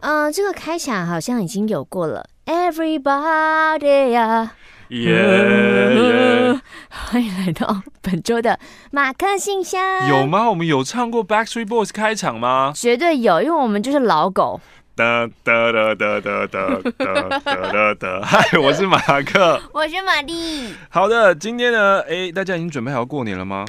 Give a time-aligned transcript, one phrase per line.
[0.00, 2.24] 嗯，这个开场好像已经有过了。
[2.46, 4.52] Everybody 呀，
[4.88, 6.60] 耶耶！
[6.88, 8.60] 欢迎来到本周的
[8.92, 10.08] 马克信箱。
[10.08, 10.48] 有吗？
[10.48, 12.72] 我们有唱过 Backstreet Boys 开场吗？
[12.74, 14.60] 绝对有，因为我们就是老狗。
[14.94, 18.20] 哒哒哒哒哒哒哒哒哒！
[18.22, 20.72] 嗨，我是马克，我是玛丽。
[20.88, 23.66] 好的，今天呢，哎，大家已经准备好过年了吗？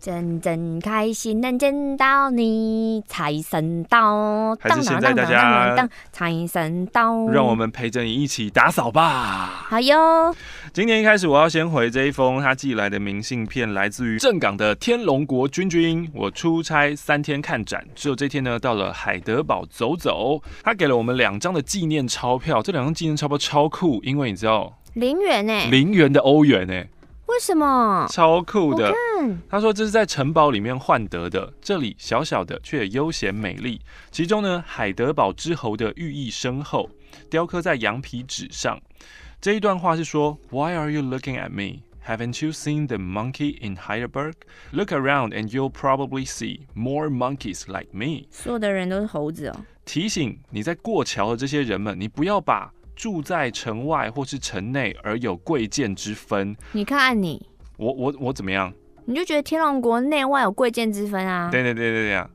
[0.00, 4.54] 真真开心能见到你，财神到！
[4.60, 9.66] 还是现在大家财神到，让我们陪着你一起打扫吧。
[9.68, 10.32] 好哟。
[10.72, 16.08] 今天一开始，我要先回这一封他寄来的明信片，来自于正港的天龙国君君。
[16.14, 20.40] 我出差三天看展，只有这天呢到了海德堡走走。
[20.62, 26.84] 他给了我们两张的纪念钞票，这两张纪念钞票超酷，因为你知道零元呢，零元的欧元呢。
[27.28, 28.06] 为什么？
[28.10, 28.92] 超酷的！
[29.50, 33.80] 他说这是在城堡里面换得的，这里小小的却悠闲美丽。
[34.10, 36.88] 其中呢，海德堡之猴的寓意深厚，
[37.28, 38.80] 雕刻在羊皮纸上。
[39.40, 41.82] 这一段话是说：Why are you looking at me?
[42.06, 44.32] Haven't you seen the monkey in Heidelberg?
[44.72, 48.26] Look around and you'll probably see more monkeys like me.
[48.30, 49.56] 所有的人都是猴子哦。
[49.84, 52.72] 提醒你在过桥的这些人们，你不要把。
[52.98, 57.40] 住在城外或是城内而有贵贱之分，你看你，
[57.76, 58.72] 我我我怎么样？
[59.04, 61.48] 你就觉得天龙国内外有贵贱之分啊？
[61.48, 62.26] 对对对对对，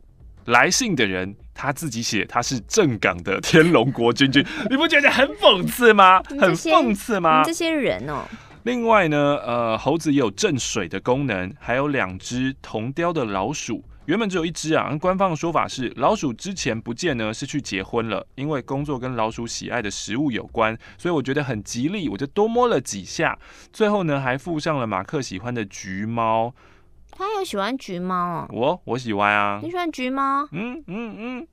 [0.46, 4.42] 来信的人他自己写他是正港的天龙国君君，
[4.72, 6.24] 你不觉得很讽刺吗？
[6.40, 7.44] 很讽刺吗？
[7.44, 8.24] 这些人哦。
[8.64, 13.84] 另外呢，呃，猴子也有镇水的功能，还有两只铜雕的老鼠。
[14.06, 23.40] 原本只有一只啊，官方的说法是老鼠之前不见呢，是去结婚了，因为工作跟老鼠喜爱的食物有关，所以我觉得很吉利，我就多摸了几下。
[23.72, 26.54] 最后呢，还附上了马克喜欢的橘猫。
[27.12, 28.48] 他有喜欢橘猫啊？
[28.52, 29.62] 我我喜欢啊。
[29.64, 30.46] 你喜欢橘猫？
[30.52, 31.48] 嗯嗯嗯。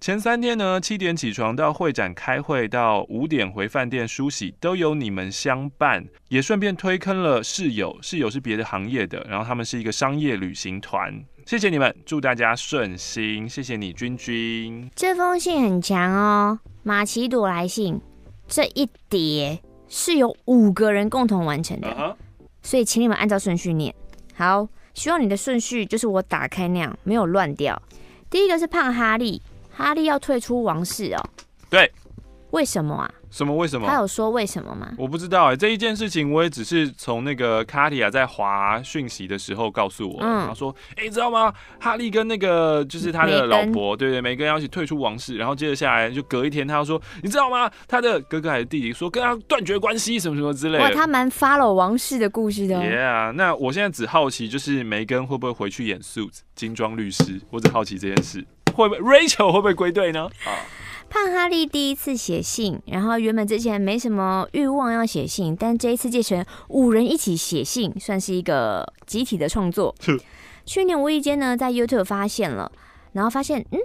[0.00, 7.98] 前三天呢，七点起床到会展开会，到五点回饭店梳洗，都有你们相伴，也顺便推坑了室友。
[8.02, 11.22] 室友是别的行业的，然后他们是一个商业旅行团。
[11.50, 13.48] 谢谢你们，祝大家顺心。
[13.48, 14.88] 谢谢你，君君。
[14.94, 18.00] 这封信很强哦，马奇朵来信，
[18.46, 22.16] 这一叠是由五个人共同完成的，uh huh.
[22.62, 23.92] 所以请你们按照顺序念。
[24.32, 27.82] 好，希望你的顺序就是我打开那样，没有乱掉。
[28.30, 29.42] 第一个是胖哈利。
[29.72, 31.30] 哈利要退出王室哦？
[31.68, 31.92] 对，
[32.52, 33.12] 为什么啊？
[33.30, 33.86] 什么为什么？
[33.86, 34.92] 他有说为什么吗？
[34.98, 41.52] 我不知道哎、欸，这一件事情我也只是从那个卡迪亚在滑讯息的时候告诉我，嗯、他说，哎、欸，你知道吗？
[41.78, 47.70] 哈利跟那个就是他的老婆，对，对对，梅根要一起退出王室，然后接着下来就隔一天，他要说，你知道吗？
[47.86, 50.84] 他的哥哥还是弟弟说跟他断绝关系，什么什么之类的。
[50.84, 52.76] 哇，他蛮 follow 王室的故事的。
[52.76, 57.40] Yeah，那我现在只好奇，就是梅根会不会回去演 Suits 金装律师？
[57.50, 58.44] 我只好奇这件事。
[58.74, 60.24] 会不会 Rachel 会不会归队呢？
[60.44, 60.50] 啊，
[61.10, 69.92] 胖哈利第一次写信，然后原本之前没什么欲望要写信，但这一次借成五人一起写信，算是一个集体的创作。
[69.98, 70.16] 是
[70.64, 72.70] 去年无意间呢，在 YouTube 发现了，
[73.12, 73.80] 然后发现，嗯，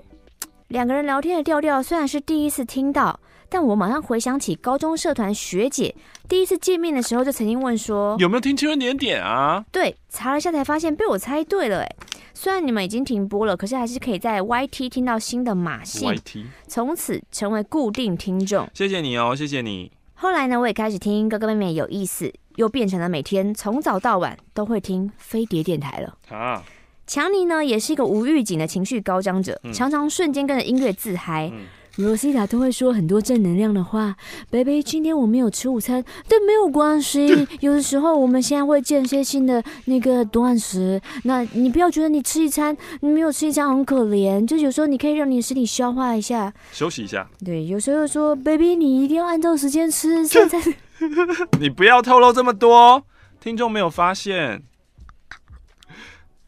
[0.67, 3.19] 两个人聊天的调调虽然是第一次听到，
[3.49, 5.95] 但我马上回想起高中社团学姐
[6.27, 9.63] 第一次见面的时候，就曾经问说有没有听青春点点啊？
[9.71, 11.95] 对，查了一下才发现被我猜对了，哎。
[12.37, 18.67] 虽然你们已经停播了，可是还是可以在 YT 听到新的马戏，YT 从此成为固定听众。
[18.73, 19.89] 谢谢你哦，谢谢你。
[20.15, 26.17] 后来呢，我也开始听哥哥妹妹有意思，又变成了每天从早到晚都会听飞碟电台了。
[26.29, 26.61] 啊，
[27.07, 31.49] 强尼呢也是一个无预警的情绪高涨者，嗯、常常瞬间跟着音乐自嗨。
[31.53, 31.61] 嗯
[31.97, 34.15] Rosita 都会说很多正能量的话。
[34.51, 37.47] Baby，今天我没有吃午餐，但没有关系。
[37.61, 44.45] 有的时候我们现在会间歇性的那个断食，那你不要觉得你吃一餐，你没有吃一餐很可怜。
[44.45, 47.29] 就有时候你可以让你的身体消化一下，休息一下。
[47.43, 50.25] 对，有时候说 Baby，你一定要按照时间吃。
[50.27, 50.59] 现在
[51.59, 53.03] 你不要透露这么多，
[53.39, 54.63] 听众没有发现。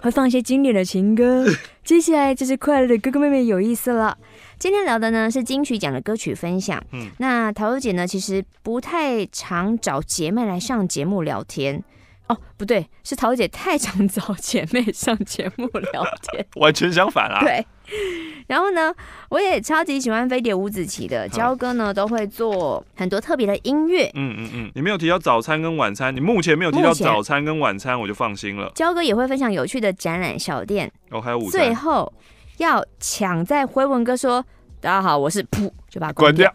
[0.03, 1.45] 会放一些经典的情歌。
[1.85, 4.17] 接下来就是快乐的哥哥妹妹有意思了。
[4.59, 6.83] 今天聊的呢是金曲奖的歌曲分享。
[6.91, 11.81] 嗯，那桃子姐呢其实不太常找姐妹来上节目聊天。
[12.27, 17.39] 哦，不对，是桃子姐太常找姐妹上节目聊天， 完全相反啊。
[17.39, 17.65] 对。
[18.47, 18.93] 然后呢，
[19.29, 24.09] 我也超级喜欢飞碟五子棋的焦哥呢，都会做很多特别的音乐。
[24.15, 28.71] 嗯嗯嗯，你没有提到早餐跟晚餐，你目前没有提到早餐跟晚餐，我就放心了。
[28.75, 30.91] 焦哥也会分享有趣的展览小店。
[31.11, 31.51] 哦，还有午餐。
[31.51, 32.11] 最后
[32.57, 34.43] 要抢在辉文哥说
[34.79, 36.53] “大家好，我是”，噗就把它关掉。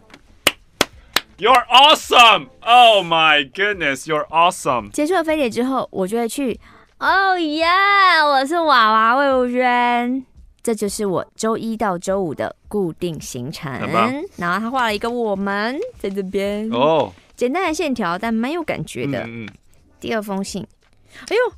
[1.37, 2.47] You're awesome!
[2.59, 4.91] Oh my goodness, you're awesome!
[4.91, 6.59] 结束了飞碟之后，我就会去
[6.99, 7.65] 哦耶，
[8.25, 10.25] 我是娃娃魏如萱，
[10.69, 13.71] 这就是我周一到周五的固定行程。
[14.37, 19.23] 然后他画了一个我们在这边哦，简单的线条，但蛮有感觉的。
[19.23, 19.49] 嗯嗯。
[19.99, 20.63] 第二封信，
[21.27, 21.53] 哎呦，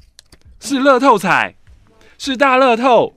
[0.62, 1.54] 是乐透彩，
[2.18, 3.14] 是大乐透。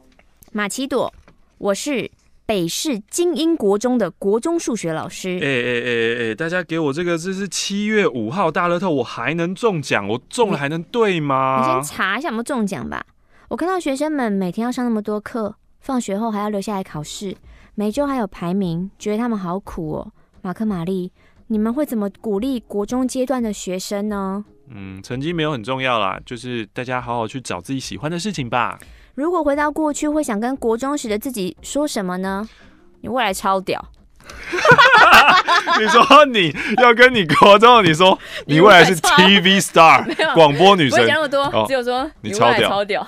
[0.51, 1.15] 马奇朵，
[1.59, 2.11] 我是。
[2.47, 10.07] 北市精英国中的国中数学老师，哎哎哎哎，大家给我这个，这是七月五号大乐透，我还能中奖？
[10.09, 11.63] 我中了还能对吗？
[11.65, 13.07] 你先查一下有没有中奖吧。
[13.49, 17.37] 我看到学生们每天要上那么多课，放学后还要留下来考试，
[17.75, 20.13] 每周还有排名，觉得他们好苦哦。
[20.41, 21.13] 马克、玛丽，
[21.49, 24.43] 你们会怎么鼓励国中阶段的学生呢？
[24.71, 28.79] 嗯，成绩没有很重要啦，就是大家好好去找自己喜欢的事情吧。
[29.15, 32.49] 如果回到过去，会想跟国中时的自己说什么呢？
[33.03, 33.87] 你未来超屌！
[35.79, 40.03] 你说你要跟你国中，你说 你未来是 TV star
[40.33, 43.07] 广播女神，不会讲那么多，哦、只有说你超屌，超屌。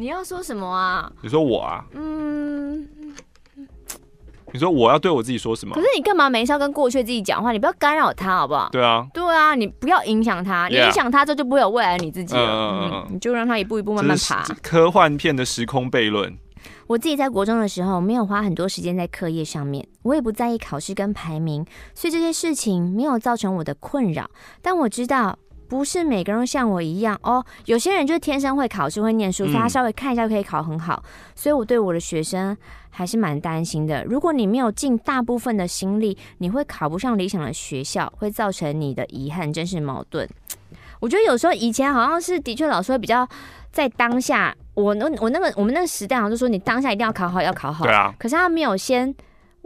[0.00, 1.10] 你要说什么啊？
[1.22, 1.84] 你说我啊？
[1.92, 2.88] 嗯。
[4.52, 5.74] 你说我要对我自己说什么？
[5.74, 7.50] 可是你干嘛没事要跟过去自己讲话？
[7.50, 8.68] 你不要干扰他，好不好？
[8.70, 12.40] 对啊，对啊，你不要影响他，你影响他之后就不会有未来的你自己了。
[12.40, 14.44] 嗯，嗯，你就让他一步一步慢慢爬。
[14.62, 16.32] 科幻片的时空悖论。
[16.86, 24.30] 我自己在国中的时候，没有花很多时间在课业上面，我也不在意考试跟排名，所以这些事情没有造成我的困扰。
[24.62, 25.36] 但我知道。
[25.68, 31.02] 不是每个人像我一样哦，有些人就是天生会考试会念书，所以他稍微看一下就可以考很好。
[31.04, 32.56] 嗯、所以我对我的学生
[32.90, 34.04] 还是蛮担心的。
[34.04, 40.28] 如果你没有尽大部分的心力，你会考不上理想的学校，会造成你的遗憾，真是矛盾。
[41.00, 43.28] 我觉得有时候以前好像是的确老师会比较
[43.70, 47.84] 在当下，我那我那个我们那个时代好像就说你当下一定要考好，要考好。
[47.84, 48.14] 对啊。
[48.18, 49.14] 可是他没有先。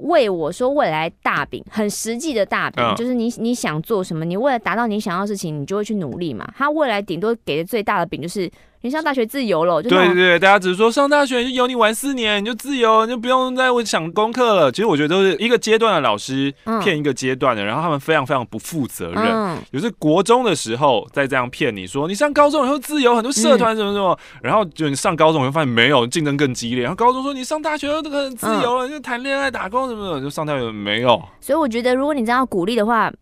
[0.02, 6.46] 为我说未来大饼，很实际的大饼，就是你你想做什么，你为了达到你想要的事情，你就会去努力嘛。
[6.56, 8.50] 他未来顶多给的最大的饼就是。
[8.82, 14.72] 你上大学自由了，对对对，大家只是说上大学就有你玩四年，你就自由，你就不用再想功课了。
[14.72, 16.52] 其实我觉得都是一个阶段的老师
[16.82, 19.24] 骗一个阶段的，然后他们非常非常不负责任。
[19.24, 26.82] 嗯有时国中的时候再这样骗你说，你上高中以后自由，很多社团什么什么，然后就你上高中以后发现没有，竞争更激烈。
[26.82, 31.22] 然后高中说你上大学都很自由了，就谈恋爱、打工什么的，就上大学没有。
[31.40, 33.12] 所以我觉得，如果你这样鼓励的话。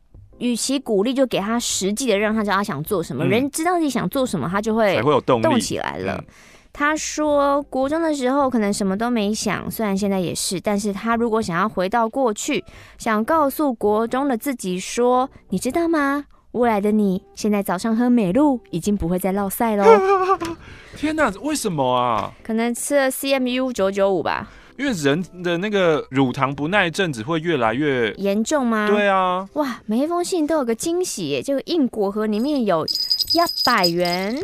[0.41, 3.25] 与其鼓励，就给他实际的，让他知道他想做什么。
[3.25, 6.17] 嗯、人知道自己想做什么，他就会才会有动起来了。
[6.19, 6.25] 嗯、
[6.73, 12.65] 他说，国中的时候可能什么都没想，虽然现在也是，但是他如果想要回到过去，
[12.99, 16.25] 想告诉国中的自己说：“你知道吗？
[16.53, 19.85] 未来的你现在早上喝美露已经不会再落赛喽。
[20.97, 22.33] ”天哪，为什么啊？
[22.43, 24.51] 可能吃了 CMU 九九五吧。
[24.81, 28.89] 因为人的那个乳糖不耐症只会越来越严重吗？
[28.89, 34.35] 对啊，哇，每一封信都有个惊喜耶，这个硬果盒里面有一百元。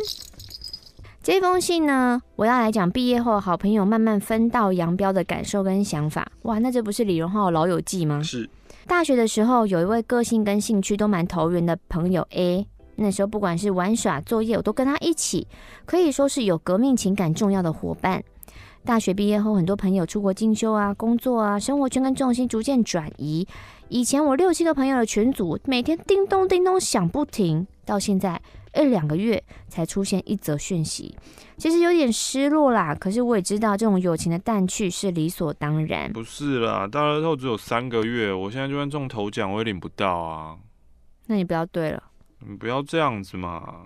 [1.23, 6.27] 这封信呢，我要来讲毕业后好朋友慢慢分道扬镳的感受跟想法。
[6.43, 8.21] 哇，那这不是李荣浩的老友记吗？
[8.21, 8.47] 是。
[8.85, 12.67] 大学的时候，有一位个性跟兴趣都蛮投缘的朋友 A，
[12.97, 15.47] 那时候不管是玩耍、作业，我都跟他一起，
[15.87, 18.23] 可以说是有革命情感重要的伙伴。
[18.83, 23.47] 大学毕业后，很多朋友出国进修啊，工作啊，生活圈跟重心逐渐转移。
[23.89, 28.41] 以前我六七个朋友的群组，每天叮咚叮咚响不停，到现在
[28.75, 31.17] 一两个月才出现一则讯息，
[31.57, 32.93] 其实有点失落啦。
[32.95, 36.11] 可是我也知道，这种友情的淡去是理所当然。
[36.11, 40.57] 不是啦，大乐透只有三个月，我现在就算中头奖，我也领不到啊。
[41.27, 42.03] 那你不要对了，
[42.47, 43.83] 你不要这样子嘛。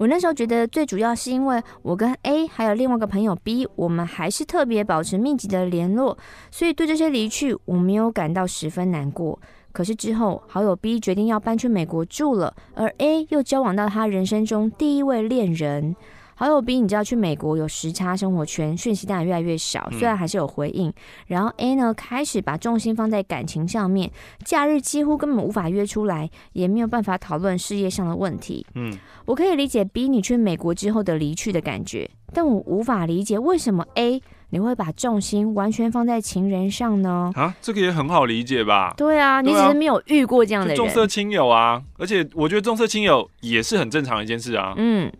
[0.00, 6.16] 我那时候觉得最主要是因为我跟 A 还有另外一个朋友 B，我们还是特别保持密集的联络，
[6.50, 9.38] 所以对这些离去我没有感到十分难过。
[9.72, 15.94] 可是之后好友 B 决定要搬去美国住了，而 A 又交往到他人生中第一位恋人。
[16.40, 20.90] 好友 B，你知道去美国有时差，生活圈讯息当然越来越少，虽然还是有回应。
[21.26, 24.10] 然后 A 呢，开始把重心放在感情上面，
[24.42, 28.64] 假日几乎根本无法约出来，也没有办法讨论事业上的问题。
[28.74, 28.90] 嗯，
[29.26, 37.30] 我可以理解 B 你去美国之后的离去的感觉，但我无法理解为什么 A 你会把重心完全放在情人上呢？
[37.34, 38.94] 啊，这个也很好理解吧？
[38.96, 40.76] 对啊，你只是没有遇过这样的人。
[40.76, 44.72] 重色轻友啊，而且我觉得重色轻友也是很正常的一件事啊。
[44.78, 45.12] 嗯。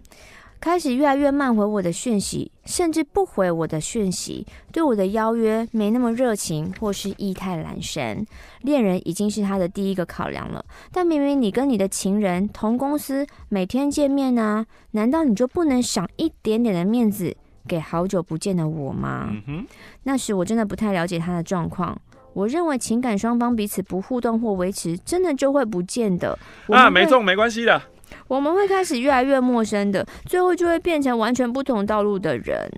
[0.60, 8.22] 开始越来越慢回我的讯息，甚至不回我的讯息，对我的邀约没那么热情，或是意态阑珊。
[8.60, 10.62] 恋人已经是他的第一个考量了，
[10.92, 17.34] 但明明你跟你的情人同公司，每天见面啊，难道你就不能赏一点点的面子
[17.66, 19.30] 给好久不见的我吗？
[19.46, 19.66] 嗯，
[20.02, 21.98] 那时我真的不太了解他的状况。
[22.34, 26.38] 我认为情感双方彼此不互动或维持，真的就会不见的。
[26.68, 27.80] 啊，没中没关系的。
[28.28, 32.70] 我们会开始越来越陌生的，最后就会变成完全不同道路的人。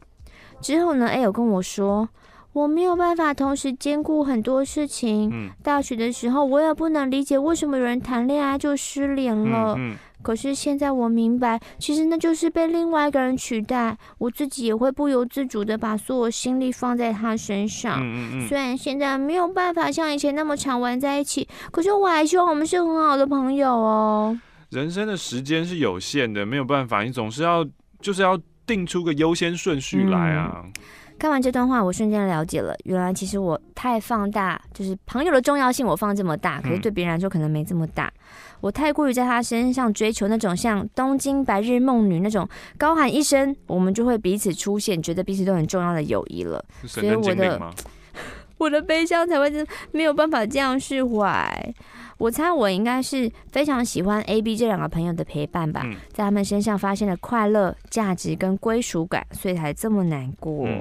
[0.60, 2.08] 之后呢，A 有跟我说，
[2.52, 5.30] 我没有办法同时兼顾很多事情。
[5.32, 9.74] 嗯，大学的时候，我也不能理解为什么有人谈恋爱就失联了。
[9.76, 13.96] 嗯，嗯，可是现在我明白，其实那就是被另外一个人取代。
[14.18, 17.98] 我自己也会不由自主的把所有心力放在他身上。
[18.00, 24.38] 嗯嗯嗯，虽然现在没有办法像以前那么常玩在一起，可是我还希望我们是很好的朋友哦。
[24.72, 27.62] 人生的时间是有限的，没有办法，你总是要
[28.00, 30.62] 就是要定出个优先顺序来啊。
[30.64, 30.72] 嗯，
[31.18, 38.06] 看完这段话，我瞬间了解了，原来其实我太放大，就是朋友的重要性，我放这么大，可是对别人来说可能没这么大。
[38.06, 38.22] 嗯，
[38.62, 42.48] 我太过于在他身上追求那种像东京白日梦女那种
[42.78, 46.64] 高喊一声，我们就会彼此出现，觉得彼此都很重要的友谊了。
[46.86, 47.60] 所以我的
[48.56, 51.74] 我的悲伤才会是没有办法这样释怀。
[52.22, 60.64] 我猜我应该是非常喜欢 A、B 这两个朋友的陪伴吧，嗯、在他们身上发现了快乐、价值跟归属感，所以才这么难过。
[60.68, 60.80] 嗯、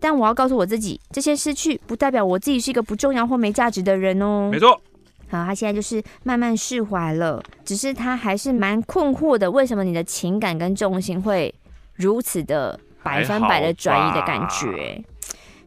[0.00, 4.48] 但我要告诉我自己，这些失去不代表我自己是一个不重要或没价值的人哦。
[4.50, 4.80] 没错。
[5.28, 11.54] 好，他现在就是慢慢释怀了，只是他还是蛮困惑的，为什么你的情感跟重心会
[11.96, 15.04] 如此的百分百的转移的感觉？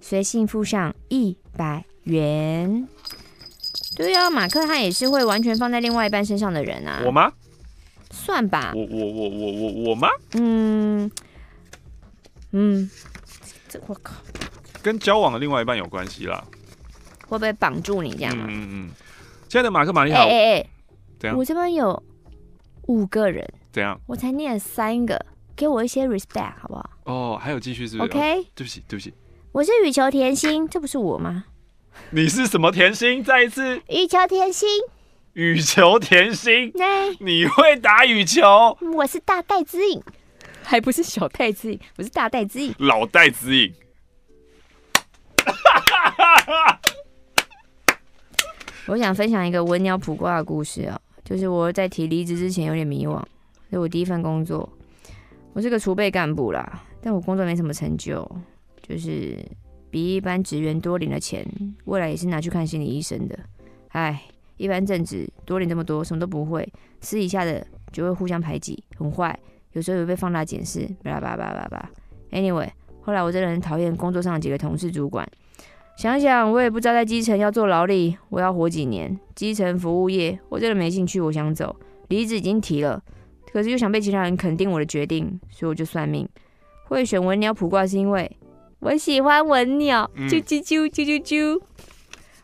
[0.01, 2.87] 所以幸福上一百元。
[3.99, 7.01] 对啊，马克他也是会完全放在另外一半身上的人啊。
[7.05, 7.31] 我吗？
[8.11, 8.71] 算吧。
[8.73, 10.07] 我我我我我我吗？
[10.35, 11.11] 嗯
[12.51, 12.89] 嗯，
[13.67, 14.15] 这我靠，
[14.81, 16.41] 跟交往的另外一半有关系啦。
[17.27, 18.33] 会不会绑住你这样？
[18.37, 18.89] 嗯嗯。
[19.49, 20.19] 亲爱的马克玛丽好。
[20.21, 20.67] 哎哎哎，
[21.19, 21.37] 怎样？
[21.37, 22.01] 我这边有
[22.87, 23.45] 五个人。
[23.73, 23.99] 怎样？
[24.07, 25.23] 我才念了三个，
[25.57, 26.89] 给我一些 respect 好不好？
[27.03, 28.47] 哦，还有继续是不是？OK。
[28.55, 29.13] 对不起对不起。
[29.51, 31.43] 我是羽球甜心，这不是我吗？
[32.11, 33.23] 你是什么甜心？
[33.23, 34.67] 再一次，羽球甜心。
[35.33, 38.75] 羽球甜心，对， 你会打羽球？
[38.95, 40.01] 我是大戴之颖，
[40.63, 43.73] 还不是小戴之颖，我是大戴之颖，老戴之颖。
[48.87, 53.23] 我想分享一个文鸟卜卦的故事啊，就是我在提离职之前有点迷惘，
[53.69, 54.67] 是我第一份工作，
[55.53, 58.27] 我是个储备干部啦，但我工作没什么成就，
[58.81, 59.37] 就是。
[59.89, 61.45] 比一般职员多领了钱，
[61.85, 63.37] 未来也是拿去看心理医生的。
[63.89, 64.21] 唉，
[64.57, 69.37] 一般正职多领这么多，什么都不会，私底下的就会互相排挤，很坏，
[69.73, 71.89] 有时候也会被放大检视，巴拉巴拉巴拉巴拉。
[72.31, 72.69] Anyway，
[73.01, 75.27] 后来我真的很讨厌工作上的几个同事主管。
[75.97, 79.19] 想想我也不知道在基层要做劳力，我要活几年？
[79.33, 81.75] 基层服务业我真的没兴趣，我想走，
[82.09, 83.03] 离职已经提了，
[83.51, 86.29] 可是又想被其他人肯定我的决定，所以我就算命，
[86.85, 88.31] 会选文鸟卜卦是因为。
[88.79, 91.61] 我喜欢闻鸟，啾啾啾啾啾啾，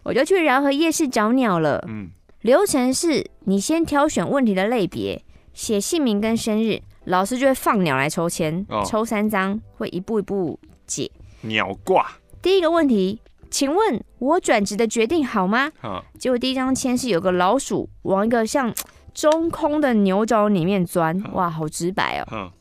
[0.03, 1.81] 我就去饶河夜市找鸟了。
[1.87, 2.09] 嗯，
[2.41, 5.23] 流程是你先挑选问题的类别，
[5.53, 11.09] 写姓名跟生日，老师就会放鸟来抽签，哦、抽三张，会一步一步解
[11.43, 12.05] 鸟卦。
[12.41, 15.71] 第一个问题，请问我转职的决定好吗？
[15.83, 18.73] 哦、结果第一张签是有个老鼠往一个像
[19.13, 22.27] 中空的牛角里面钻，哦、哇，好直白哦。
[22.31, 22.51] 哦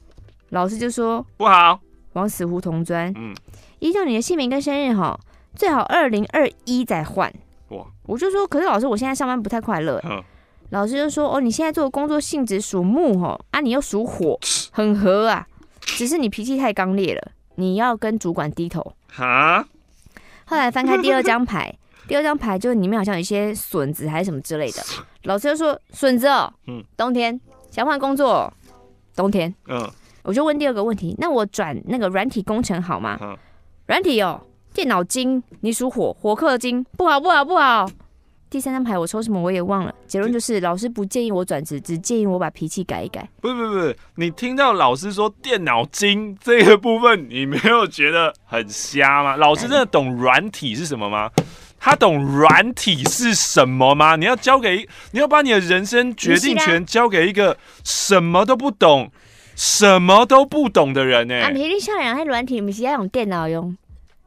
[0.50, 1.81] 老师就说不好，
[2.12, 3.12] 往死胡同钻。
[3.16, 3.35] 嗯。
[3.85, 5.14] 依照你的姓名跟生日哈，
[5.55, 7.31] 最好二零二一再换。
[7.69, 7.85] 哇！
[8.05, 10.00] 我就说，可是老师，我现在上班不太快乐。
[10.00, 10.25] 呵
[10.71, 14.41] 老师就说，哦，你现在做的工作性质属木哈，啊，你又属火，
[14.73, 15.47] 很合啊。
[15.83, 18.95] 只是你脾气太刚烈了，你要跟主管低头。
[19.12, 19.62] 哈。
[20.47, 21.71] 后来翻开第二张牌，
[22.09, 24.83] 第二张牌就是里面好像有一些笋子还是什么之类的。
[25.25, 27.38] 老师就说，笋子哦，嗯，冬天
[27.71, 28.50] 想换工作，
[29.14, 29.55] 冬天。
[29.69, 29.87] 嗯。
[30.23, 33.19] 我就问第二个问题，那我转那个软体工程好吗？
[33.85, 34.41] 嗯软体哦，
[34.73, 37.87] 电脑金，你属火，火克金，不好不好不好。
[38.49, 43.29] 第三张牌我抽什么我也忘了，结论就是老师不建议我转职，只建议我把脾气改一改。
[43.43, 49.37] 不是不是不是，你听到老师说电脑金这个部分，你没有觉得很瞎吗？
[49.37, 51.31] 老师真的懂软体是什么吗？
[51.79, 54.17] 他懂软体是什么吗？
[54.17, 59.12] 你要交给，你要把你的人生决定权交给一个什么都不懂。
[59.55, 61.35] 什么都不懂的人呢？
[61.43, 63.77] 啊，你你像人，还软体，不是要用电脑用，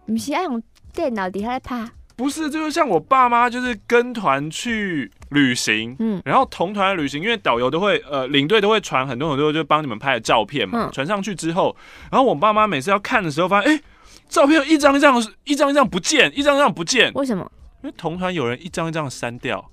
[0.05, 0.61] 不是要用
[0.93, 1.87] 电脑底下来拍。
[2.15, 11.75] 不是，就是像我爸妈，就是跟团去旅行，嗯，然后同团旅行，因为导游都会，呃，领队都会传很多很多，就帮你们拍的照片嘛，传、嗯、上去之后，
[12.09, 13.83] 然后我爸妈每次要看的时候，发现，哎、欸，
[14.27, 17.51] 照片一张一张，一张一张不见，一张一张不见，为什么？
[17.83, 19.69] 因为同团有人一张一张删掉。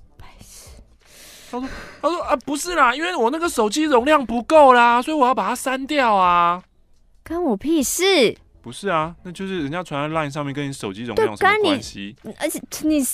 [1.60, 1.68] 他说
[2.02, 6.62] ：“他说啊，不是啦，因为我那个手机容量不够啦，所以我要把它删掉啊。
[7.26, 8.36] 关我屁事！
[8.60, 12.16] 不是啊，那就是人家传在 LINE 上面，跟你手机容量有什么关系？
[12.38, 13.04] 而且你，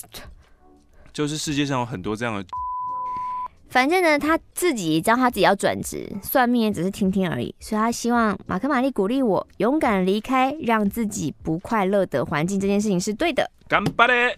[1.12, 2.44] 就是世界上有很多这样的。
[3.68, 13.48] 反正呢，他自己知道他自己要转职，算命也只是听听而已，所以他希望马克玛丽鼓励我勇敢离开让自己不快乐的环境，这件事情是对的。
[13.68, 14.36] 干巴嘞，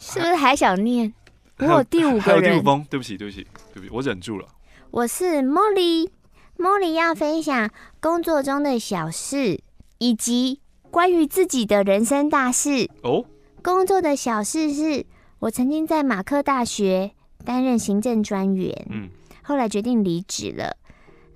[0.00, 1.14] 是不是还想念？
[1.58, 4.46] 我有第五个人，还有第五封，对不起，对不起，对不起，我忍住了。
[4.90, 6.10] 我是茉莉，
[6.58, 9.60] 茉莉要分享工作中的小事，
[9.98, 12.90] 以及关于自己的人生大事。
[13.02, 13.24] 哦，
[13.62, 15.06] 工作的小事是
[15.38, 17.12] 我曾经在马克大学
[17.44, 19.08] 担任行政专员，嗯，
[19.42, 20.76] 后来决定离职了。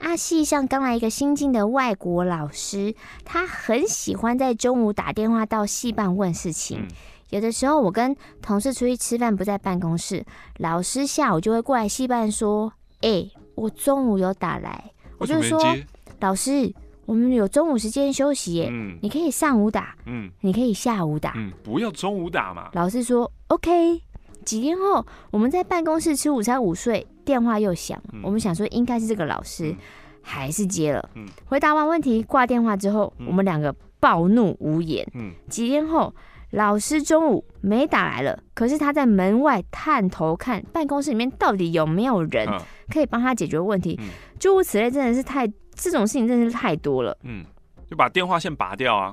[0.00, 2.94] 阿，系上刚来一个新进的外国老师，
[3.24, 6.80] 他很喜欢在中午打电话到系办问事情。
[6.80, 6.88] 嗯
[7.30, 10.24] 有的时候我跟同事出去吃饭不在办公室，
[10.58, 15.60] 老师下午就会过来戏办说：“哎、欸，我中午有打来。”我就说
[16.20, 16.72] ：“老师，
[17.04, 24.02] 我们有中午时间休息耶，嗯，你可以上午打，嗯，你可以下午打，嗯，不要中午打嘛。”老师说：“OK。”
[24.46, 29.76] 几天后，我们在办公室吃午餐午睡，电话又响，嗯、我们想说应该是这个老师，嗯、
[30.22, 31.10] 还是接了。
[31.16, 35.04] 嗯、回答完问题挂电话之后，嗯、我们两个暴怒无言。
[35.14, 36.14] 嗯，几天后。
[36.50, 42.48] 老师中午没打来了，可是他在门外探头看办公室里面到底有没有人
[42.88, 43.98] 可以帮他解决问题。
[44.38, 47.16] 诸如此类，真的是太这种事情真的是太多了。
[47.24, 47.44] 嗯，
[47.90, 49.12] 就把电话线拔掉啊。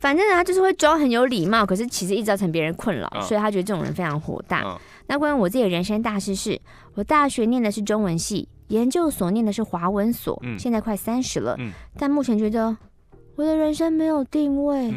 [0.00, 4.80] 反正呢，他就是会装很有礼貌，可是其实一直造成别人困扰，所以他觉得这种人非常火大。
[5.06, 6.58] 那关于我自己的人生大事是，
[6.94, 11.54] 我大学念的是中文系，研究所念的是华文所，现在快三十了，
[11.98, 12.74] 但目前觉得
[13.36, 14.90] 我的人生没有定位。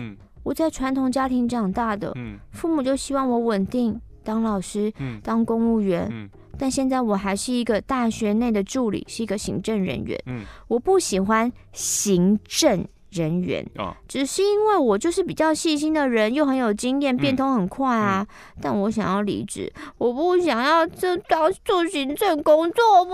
[0.43, 2.13] 我在传统家庭长大的，
[2.51, 6.29] 父母就希望我稳定，当老师，当公务员。
[6.57, 10.19] 但现在我还是一个大学内的助理，是一个行政人员。
[10.67, 13.65] 我不喜欢行政人员，
[14.07, 18.25] 只是因为我就是比较细心的人，又很有经验，变通很快啊。
[18.61, 23.11] 但我想要离职，我不想要这当做行政工作，我不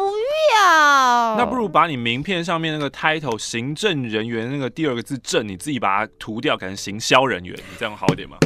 [0.55, 1.35] 要。
[1.37, 8.37] 那不如把你名片上面那个 title 行政人员那个第二个字正，你自己把它涂掉，改成行销人员，你这样好一点吗？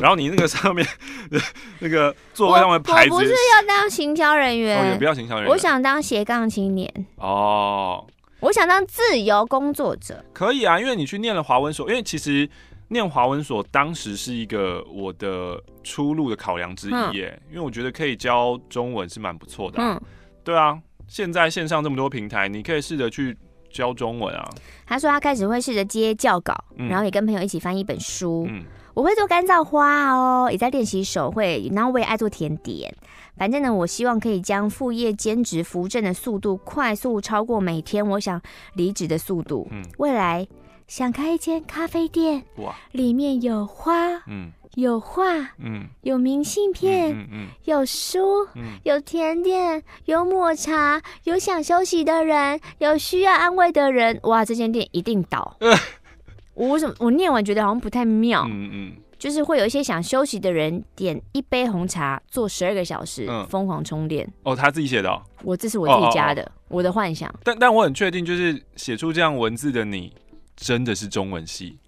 [0.00, 0.86] 然后你那个上面
[1.80, 6.90] 那个座位上面牌子，我不是要当行销人员，哦，也不要行销人员，我想当斜杠青年。
[7.16, 8.06] 哦。
[8.40, 12.48] 我想当自由工作者，可以啊，因为你去念了华文所，因为其实
[12.88, 19.94] 念华文所当时是一个我的出路的考量之一耶，嗯、因为我觉得可以教中文是蛮不错的、啊。
[19.94, 20.02] 嗯，
[20.42, 23.36] 对啊，现在线上这么多平台，你可以试着去
[23.70, 24.48] 教中文啊。
[24.86, 28.46] 他说他开始会试着接教稿，然后也跟朋友一起翻一本书。
[28.48, 28.64] 嗯。
[28.92, 32.92] 我会做干燥花哦，也在练习手绘，然后我也爱做甜点。
[33.40, 38.38] 反正呢，我希望可以将副业兼职扶正的速度快速超过每天我想
[38.74, 39.66] 离职的速度。
[39.70, 40.46] 嗯，未来
[40.86, 45.24] 想开一间咖啡店，哇，里面有花，嗯，有画，
[45.56, 54.20] 嗯，有明信片，嗯嗯，有书，嗯，有甜点，有抹茶，有想休息的人，有需要安慰的人。
[54.24, 55.56] 哇，这间店一定倒。
[56.52, 58.44] 我为什么我念完觉得好像不太妙？
[58.50, 64.26] 嗯嗯，就是会有一些想休息的人点一杯红茶，坐十二个小时，疯狂充电。
[64.44, 65.22] 哦，他自己写的。
[65.42, 67.30] 我这是我自己加的，我的幻想。
[67.44, 70.14] 但但我很确定，就是写出这样文字的你，
[70.56, 71.78] 真的是中文系，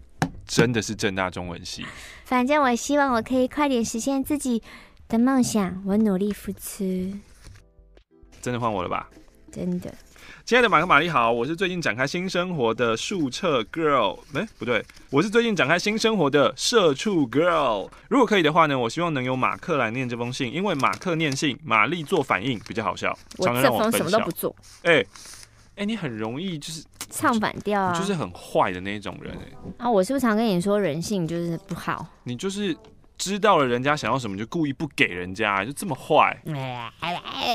[0.46, 1.86] 真的是正大中文系。
[2.26, 4.62] 反正我希望我可以快点实现自己
[5.08, 6.84] 的梦想，我努力付出。
[8.42, 9.08] 真的换我了吧？
[9.50, 9.90] 真的。
[10.44, 17.88] 亲爱的马克玛丽好，我是最近展开新生活的数彻 girl，哎、欸，不对，我是最近展开新生活的社畜 girl。
[18.08, 23.16] 如果可以的话呢，我希望能由马克来念这封信，因为马克念信，玛丽做反应比较好笑。
[23.38, 24.54] 我这封什么都不做。
[24.82, 25.04] 哎，
[25.76, 29.84] 哎、你很容易就是唱反调啊，就是很坏的那种人哎、欸。
[29.84, 32.06] 啊，我是不是常跟你说人性就是不好？
[32.24, 32.76] 你就是。
[33.22, 36.36] 知道了人家想要什么，就故意不给人家，就这么坏。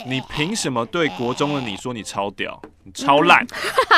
[0.06, 2.62] 你凭什么对国中的你说你超屌？
[2.86, 3.45] 你超烂，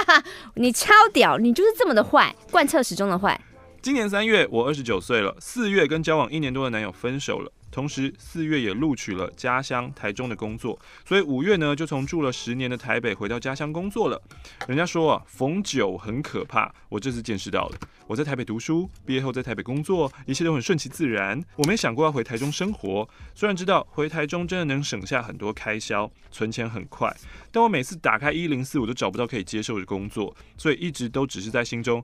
[0.56, 3.40] 你超屌，你就是这么的坏，贯彻始终的坏。
[3.84, 5.38] 今年三月，我二十九岁了。
[5.40, 7.52] 四月跟交往一年多的男友分手了。
[7.72, 14.22] 同时，四月也录取了家乡台中的工作，所以五月呢，就从住了十年的台北回到家乡工作了。
[14.68, 17.78] 人家说啊，逢九很可怕，我这次见识到了。
[18.08, 21.40] 我在台北读书，毕业后在台北工作，一切都很顺其自然。
[21.56, 27.16] 我没想过要回台中生活，虽然知道回台中真的能省下很多开销，存钱很快，
[27.52, 32.04] 但我每次打开一零四，我都找不到可以接受的工作，所以一直都只是在心中。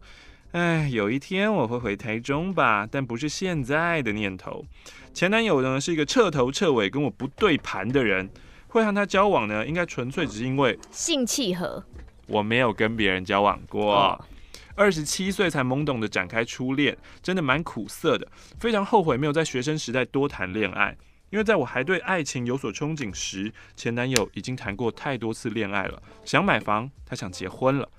[0.56, 4.64] 哎，有一天我会回台中吧，但不是现在的念头。
[5.14, 8.30] 前男友呢，是一个彻头彻尾跟我不对盘的人，
[8.70, 11.84] 会和他交往呢，应该纯粹只是因为性契合。
[12.28, 14.26] 我没有跟别人交往过，
[14.76, 18.26] 二十七岁才懵懂的展开初恋，真的蛮苦涩的，
[18.58, 20.96] 非常后悔没有在学生时代多谈恋爱。
[21.32, 27.90] 因为在我还对爱情有所憧憬时，前男友已经谈过太多次恋爱了，想买房，他想结婚了。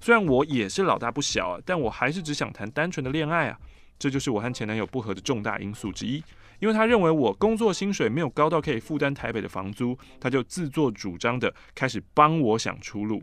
[0.00, 3.58] 虽然我也是老大不小啊，但我还是只想谈单纯的恋爱啊。
[3.98, 6.22] 这就是我和前男友不和的重大因素之一。
[6.60, 13.22] 因为他认为我工作薪水没有高到可以负担台北的房租，他就自作主张的开始帮我想出路。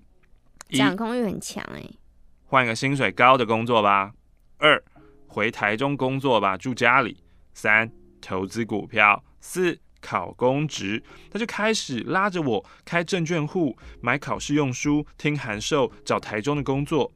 [0.70, 1.84] 掌控欲很强哎，
[2.46, 4.14] 换个薪水高的工作吧。
[4.58, 4.82] 二，
[5.28, 7.18] 回台中工作吧，住家里。
[7.54, 9.24] 三，投资股票。
[9.40, 11.02] 四，考公职。
[11.32, 17.12] 他就开始拉着我开证券户，买考试用书，听函授，找台中的工作。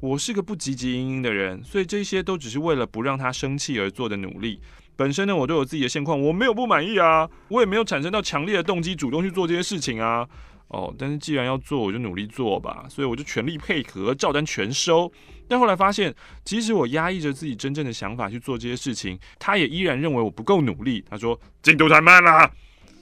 [0.00, 4.60] 我是个不汲汲营营的人，所以这些都只是为了不让他生气而做的努力。
[4.94, 10.28] 本身呢，我都有自己的现况，我没有不满意啊，我也没有产生到强烈的动机主动去做这些事情啊。
[10.68, 15.10] 哦，但是既然要做，我就努力做吧，所以我就全力配合，照单全收。
[15.48, 21.04] 但后来发现，即使我压抑着自己真正的想法去做这些事情，他也依然认为我不够努力。
[21.08, 22.50] 他说进度太慢了，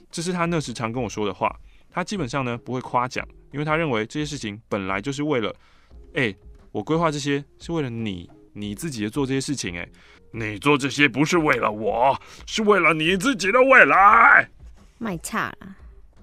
[0.09, 1.53] 这是他那时常跟我说的话。
[1.91, 5.53] 他基本上呢不会夸奖，因为他认为这些事情本来就是为了，
[6.13, 6.33] 哎，
[6.71, 9.87] 我规划这些是为了你，你自己的做这些事情，哎。
[10.33, 14.47] 你做这些不是为了我，是为了你自己的未来。
[14.97, 15.75] 卖差了。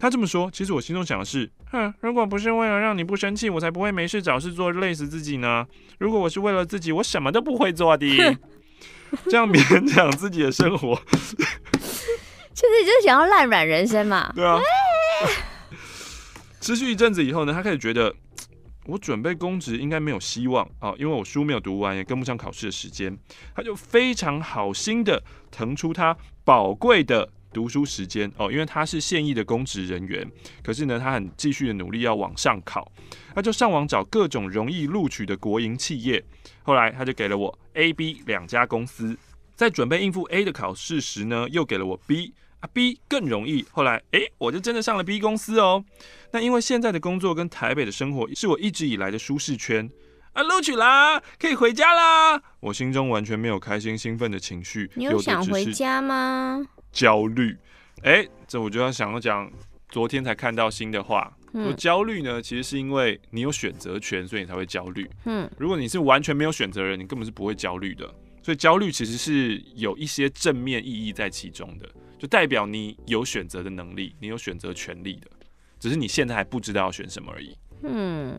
[0.04, 5.66] 他这么说，其实我心中想的是：哼，如果不是为了让你不生气，我才不会没事找事做，累死自己呢。
[5.98, 8.06] 如果我是为了自己，我什么都不会做的。
[9.30, 14.30] 这样勉强自己的生活，其实就是想要烂软人生嘛。
[14.36, 14.60] 对啊。
[16.60, 18.14] 持续一阵子以后呢，他开始觉得。
[18.86, 23.16] 我准备公职应该没有希望啊，因为我书没有读完，也跟不上考试的时间。
[23.56, 26.14] 他就非常好心的腾出他
[26.44, 30.30] 宝贵的读书时间哦，因为他是现役的公职人员，
[30.62, 32.90] 可是呢，他很继续的努力要往上考，
[33.34, 36.22] 他就上网找各种容易录取的国营企业。
[36.64, 39.16] 后来他就给了我 A、B 两家公司，
[39.54, 42.34] 在准备应付 A 的考试时呢，又给了我 B。
[42.60, 45.84] 啊 B 更容易，后来诶，我就真的上了 B 公司哦。
[46.32, 49.86] 那因为现在的工作跟台北的生活是我一直以来的舒适圈
[50.32, 52.42] 啊，录取啦，可以回家啦。
[52.60, 56.66] 我心中完全没有开心兴奋的情绪，你有想回家吗？
[56.94, 57.54] 焦虑。
[58.04, 59.50] 诶，这我就要想要讲，
[59.90, 65.10] 昨天才看到新的话，说焦虑呢，其实是因为你有选择权，所以你才会焦虑。
[65.24, 68.06] 嗯，如果你是完全没有选择的人，你根本是不会焦虑的。
[68.42, 71.88] 所以焦虑其实是有一些正面意义在其中的。
[72.18, 75.28] 就代表你有选择的能力，你有选择权利的，
[75.80, 77.56] 只是你现在还不知道要选什么而已。
[77.82, 78.38] 嗯，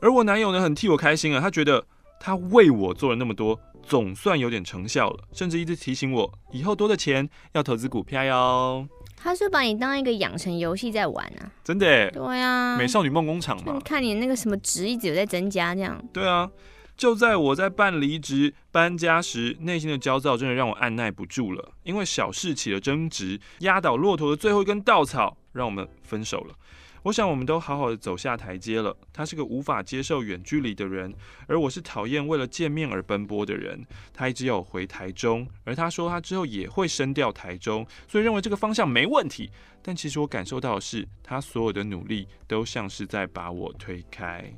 [0.00, 1.82] 而我男友呢，很替我开心啊，他觉得
[2.18, 3.58] 他为我做了那么多，
[3.90, 8.88] 总算有点成效了，甚至一直提醒我以后多的钱要投资股票哟。
[9.16, 11.50] 他是把你当一个养成游戏在玩啊？
[11.64, 12.08] 真的？
[12.12, 13.80] 对啊，美少女梦工厂嘛。
[13.84, 16.00] 看你那个什么值一直有在增加，这样。
[16.12, 16.48] 对啊。
[16.96, 21.72] 就在我在办离职搬家时，内心的焦躁真的让我按捺不住了。
[21.82, 26.54] 因为小事起了争执，压倒骆驼的最后一根稻草，让我们分手了。
[27.02, 28.94] 我想我们都好好的走下台阶了。
[29.12, 31.14] 他是个无法接受远距离的人，
[31.46, 33.82] 而我是讨厌为了见面而奔波的人。
[34.12, 39.50] 他一直要我回台中，而他说他之后也会升调台中，所以认为这个方向没问题。
[39.82, 44.52] 但其实我感受到的是，他所有的努力都像是在把我推开。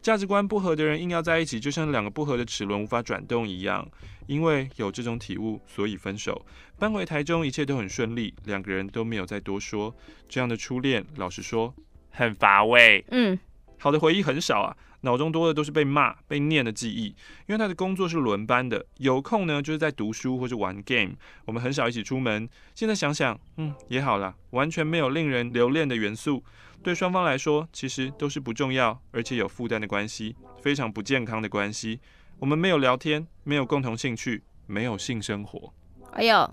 [0.00, 3.86] 价值观不合的人硬要在一起，就像两个不合的齿轮无法转动一样。
[4.26, 6.44] 因为有这种体悟，所以分手。
[6.78, 9.94] 搬回台中，一切都很顺利，两个人都没有再多说。
[10.28, 11.74] 这样的初恋，老实说，
[12.10, 13.04] 很乏味。
[13.08, 13.38] 嗯，
[13.78, 17.06] 好的回忆很少啊，脑中多的都是被骂、被念的记忆。
[17.46, 21.14] 因为他的工作是轮班的，有空呢就是在读书或者玩 game。
[21.46, 22.46] 我们很少一起出门。
[22.74, 26.44] 现在想想，嗯，也好啦，完全没有令人留恋的元素。
[26.82, 32.00] 对双方来说，其实都是不重要而且有负担的关系，非常不健康的关系。
[32.38, 35.72] 我们没有聊天，没有共同兴趣，没有性生活。
[36.16, 36.50] 哎呦，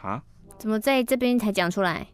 [0.00, 0.22] 啊？
[0.58, 2.06] 怎么在这边才讲出来？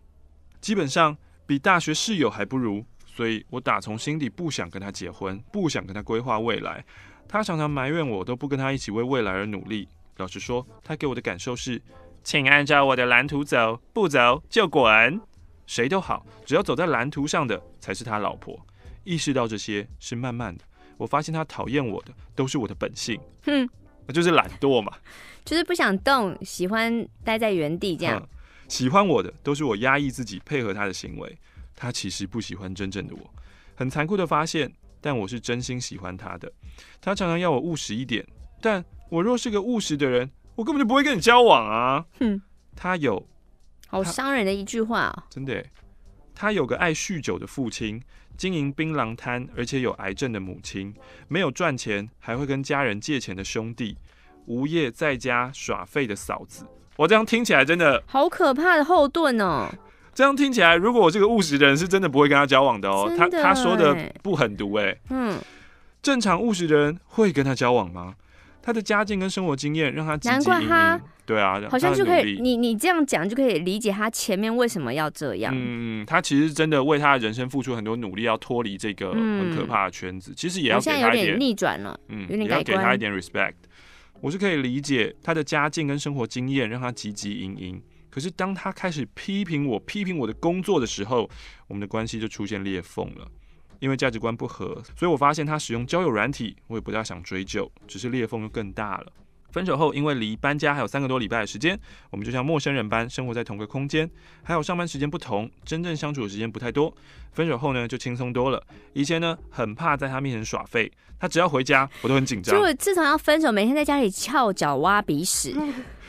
[0.60, 6.84] 基本上比大学室友还不如，所以我打从心底不想跟他结婚，不想跟他规划未来。
[7.28, 9.88] 他常常埋怨我都不跟他一起为未来而努力。
[10.16, 11.80] 老实说，他给我的感受是，
[12.24, 15.20] 请按照我的蓝图走，不走就滚。
[15.68, 18.58] 谁都好，只要走在蓝图上的才是他老婆。
[19.04, 20.64] 意识到这些是慢慢的，
[20.96, 23.68] 我发现他讨厌我的都是我的本性，哼，
[24.06, 24.92] 那就是懒惰嘛，
[25.50, 28.22] 就是不想动，喜欢待在原地这样。
[28.22, 28.28] 嗯，
[28.68, 31.36] 喜欢我的都是我压抑自己配合他的行为，
[31.74, 33.34] 他其实不喜欢真正的我。
[33.74, 36.52] 很残酷的发现，但我是真心喜欢他的。
[37.00, 38.24] 他常常要我务实一点，
[38.60, 42.06] 但我若是个务实的人，我根本就不会跟你交往啊。
[42.20, 42.40] 哼，
[42.76, 43.26] 他有。
[43.88, 45.24] 好伤人的一句话哦！
[45.28, 45.66] 真的，
[46.32, 48.00] 他有个爱酗酒的父亲，
[48.36, 50.94] 经营槟榔摊，而且有癌症的母亲，
[51.26, 53.98] 没有赚钱还会跟家人借钱的兄弟，
[54.46, 56.66] 无业在家耍废的嫂子。
[56.96, 59.68] 我这样听起来真的好可怕的后盾哦。
[60.12, 63.11] 这样听起来，如果我这个务实的人是真的不会跟他交往的哦。
[63.16, 64.96] 他他说的不狠毒哎。
[65.11, 65.38] 嗯。
[66.03, 68.14] 正常务实的人会跟他交往吗？
[68.62, 70.18] 他的家境跟生活经验让他。
[70.31, 71.00] 难怪他。
[71.24, 72.40] 对啊，好像就可以。
[72.40, 75.55] 你你这样讲就可以理解他前面为什么要这样。
[75.57, 80.33] 嗯，他其实真的为他的人生付出很多努力，要脱离这个很可怕的圈子。
[80.33, 81.98] 嗯、其实也要给他一点逆转了。
[82.09, 83.55] 嗯，有点也要给他一点 respect。
[84.20, 87.83] 我是可以理解他的家境跟生活经验让他汲汲营营。
[88.11, 91.28] 可是当他开始批评我、批评我的工作的时候，
[91.68, 93.26] 我们的关系就出现裂缝了。
[93.78, 99.12] 因为价值观不合，所以我发现他使用交友软体，我也不大想追究，只是裂缝又更大了。
[99.50, 101.78] 分手后，因为离搬家还有三个多礼拜的时间，
[102.10, 104.08] 我们就像陌生人般生活在同个空间，
[104.42, 106.94] 还有上班时间不同，真正相处的时间不太多。
[107.32, 108.62] 分手后呢，就轻松多了。
[108.92, 112.56] 以前呢，很怕在他面前耍废，他只要回家，我都很紧张。
[112.56, 115.54] 就自从要分手，每天在家里翘脚挖鼻屎，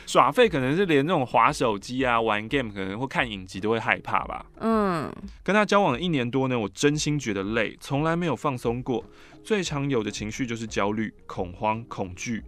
[0.06, 4.44] 耍废可能是连那种滑手机啊、玩 game 可能或看影集都会害怕吧。
[4.60, 5.12] 嗯，
[5.44, 9.04] 跟他交往了一年多呢，我真心觉得累，从来没有放松过。
[9.44, 12.42] 最常有的情绪就是焦虑、恐慌、恐惧。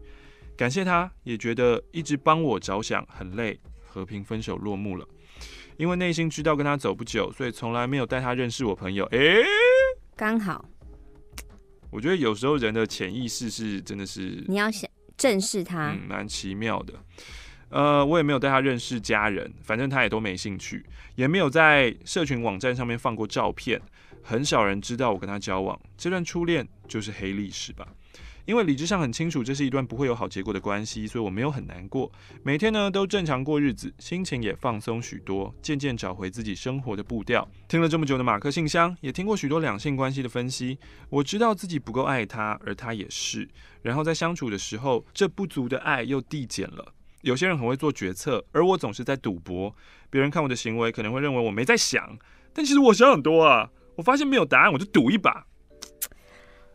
[0.57, 5.07] 感谢他，也觉得一直帮我着想很累，和平分手落幕了。
[5.77, 9.05] 因为内心知道跟他走不久，所以从来没有带他认识我朋友。
[9.07, 9.45] 诶、欸，
[10.14, 10.64] 刚好。
[11.90, 16.95] 我觉得有时候人的潜意识是真的是你要想正视他，嗯，蛮奇妙的。
[17.71, 20.87] 呃，我也没有带他认识家人，反正他也都没兴趣，
[21.17, 23.81] 也没有在社群网站上面放过照片，
[24.23, 25.81] 很少人知道我跟他交往。
[25.97, 27.88] 这段初恋就是黑历史吧。
[28.46, 32.11] 因为理智上很清楚，这是一段不会有好结果的关系，所以我没有很难过。
[32.42, 37.48] 每天呢都正常过日子，心情也放松许多，渐渐找回自己生活的步调。
[37.68, 40.78] 听了这么久的马克信箱，也听过许多两性关系的分析，
[41.09, 43.48] 我知道自己不够爱他，而他也是。
[43.83, 46.94] 然后在相处的时候，这不足的爱又递减了。
[47.22, 49.74] 有些人很会做决策，而我总是在赌博。
[50.11, 52.18] 别人看我的行为，可能会认为我没在想，
[52.52, 53.70] 但其实我想很多啊。
[53.96, 55.46] 我发现没有答案，我就赌一把。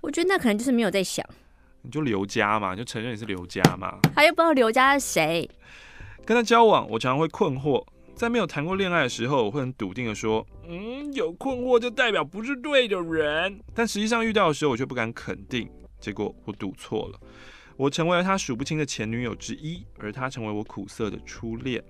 [0.01, 1.23] 我觉得那可能就是没有在想。
[1.82, 3.98] 你就刘家嘛，你就承认你是刘家嘛。
[4.15, 5.50] 他又不知道刘家是谁。
[6.26, 7.84] 跟他交往，我常常会困惑。
[8.15, 13.60] 在没有谈过恋爱的时候，我会很笃定的说，嗯，有困惑就代表不是对的人。
[13.74, 15.70] 但实际上遇到的时候，我却不敢肯定。
[16.02, 17.20] 结果我赌错了，
[17.78, 21.82] 我成为了他数不清的前女友之一，而他成为我苦涩的初恋。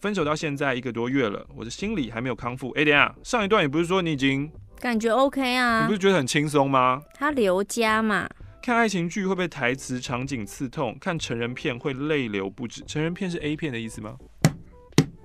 [0.00, 2.70] 分手到现在一个多月了，我的心理还没有康复。
[2.70, 5.82] 哎，等下，上一段也不是说你已经感觉 OK 啊？
[5.82, 7.00] 你不是觉得很轻松吗？
[7.14, 8.28] 他刘家嘛。
[8.66, 12.82] 看爱情剧会被台词场景刺痛，看成人片会泪流不止。
[12.84, 14.16] 成人片是 A 片的意思吗？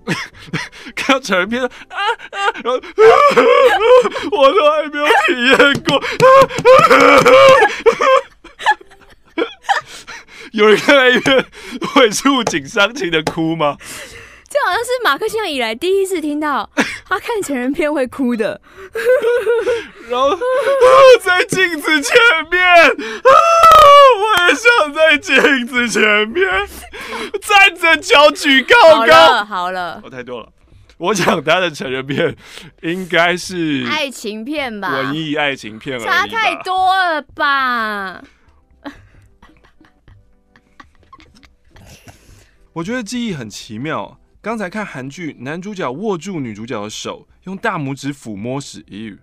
[0.96, 2.80] 看到成人片啊啊，然后
[4.32, 6.00] 我都还没有体验过。
[10.52, 11.44] 有人看 A 片
[11.96, 13.76] 会触景伤情的哭吗？
[14.48, 16.70] 这好像是马克信箱以来第一次听到
[17.06, 18.62] 他看成人片会哭的。
[20.10, 20.38] 然后
[21.22, 22.18] 在镜子前
[22.50, 22.62] 面，
[24.16, 26.68] 我也想在镜子前面
[27.42, 28.98] 站着，脚举高高。
[28.98, 30.50] 好了，好了，我太多了。
[30.98, 32.36] 我讲他的成人片
[32.84, 38.24] 应该是爱情片吧，文艺爱情片，差太多了吧？
[42.74, 44.21] 我觉得记忆很奇妙。
[44.42, 49.16] 刚才看韩剧，男主角握住女主角的手，用大拇指抚摸时，咦，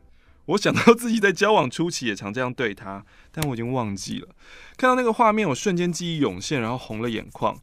[0.46, 4.28] 我想到自己在交往初期也常这样对他，但我已经忘记了。
[4.76, 7.58] 看到那个画面，我瞬间记忆涌现，然后红了眼眶。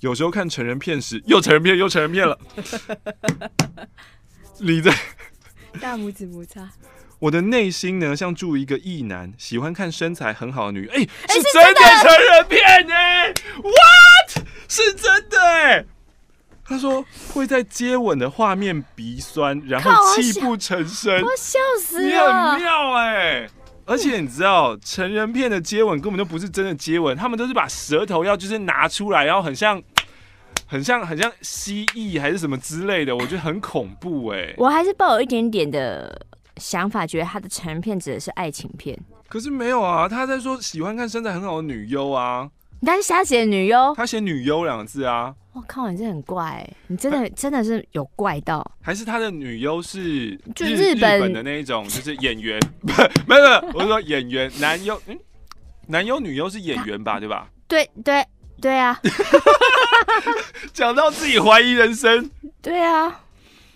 [0.00, 2.38] 有时候看成人片时，又成人片又成人片了。
[4.60, 4.94] 你在
[5.80, 6.68] 大拇指摩擦，
[7.20, 14.46] 我的内心呢，像住一个异男，喜欢看身材很好的女，哎、欸，是真的成人片呢、欸、？What？
[14.68, 15.86] 是真的哎、欸。
[16.68, 17.02] 他说
[17.32, 21.14] 会在接吻的画面鼻酸，然后泣不成声。
[21.22, 22.06] 我笑死了！
[22.06, 23.50] 你很妙哎、欸，
[23.86, 29.82] 而且你知道，成人片的接吻根本就不是真的接吻，他们都是把舌头要就是拿出来，然后很像、
[30.66, 34.54] 很像、很像蜥蜴还是什么之类的，我觉得很恐怖哎、欸。
[34.58, 36.20] 我还是抱有一点点的
[36.58, 38.94] 想法，觉得他的成人片指的是爱情片。
[39.26, 42.50] 可是没有啊，他在说喜欢看身材很好的女优啊。
[42.86, 45.34] 他是瞎写女优，他写女优两个字啊！
[45.52, 48.64] 我靠，你这很怪、欸，你真的真的是有怪到。
[48.80, 52.92] 还是他的女优是日就日本，的那一种，就是演员，不，
[53.26, 55.18] 没有没有，我是说演员，男优，嗯，
[55.88, 57.50] 男优女优是演员吧，对吧？
[57.66, 58.24] 对对
[58.60, 59.00] 对啊！
[60.72, 62.30] 讲到自己怀疑人生，
[62.62, 63.20] 对啊，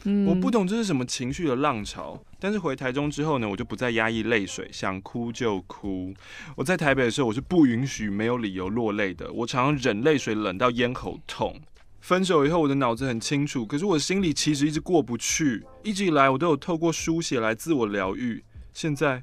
[0.04, 2.16] 嗯，我不懂这是什么情绪的浪潮。
[2.42, 6.12] 但是回台中之后呢，我就不再压抑泪水，想哭就哭。
[6.56, 9.32] 我在台北的时候，我是不允许没有理由落泪的。
[9.32, 11.60] 我常常忍泪水，冷到咽喉痛。
[12.00, 15.64] 分手以后，我的脑子很清楚，可是我心里其实一直过不去。
[15.84, 18.42] 一直以来，我都有透过书写来自我疗愈。
[18.72, 19.22] 现在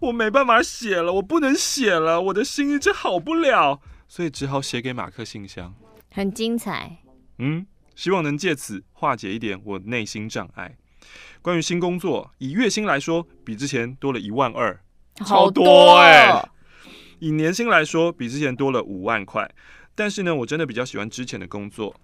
[0.00, 5.72] 我没办法写了，我不能写了，我的心一直好不了，所以只好写给马克信箱。
[6.10, 6.96] 很精彩。
[7.38, 10.76] 嗯，希望能借此化解一点我内心障碍。
[11.46, 14.76] 关于新工作，以月薪来说，比之前多了一万二，
[15.24, 16.48] 超多哎、欸。
[17.20, 19.48] 以年薪来说，比之前多了五万块。
[19.94, 21.94] 但是呢，我真的比较喜欢之前的工作。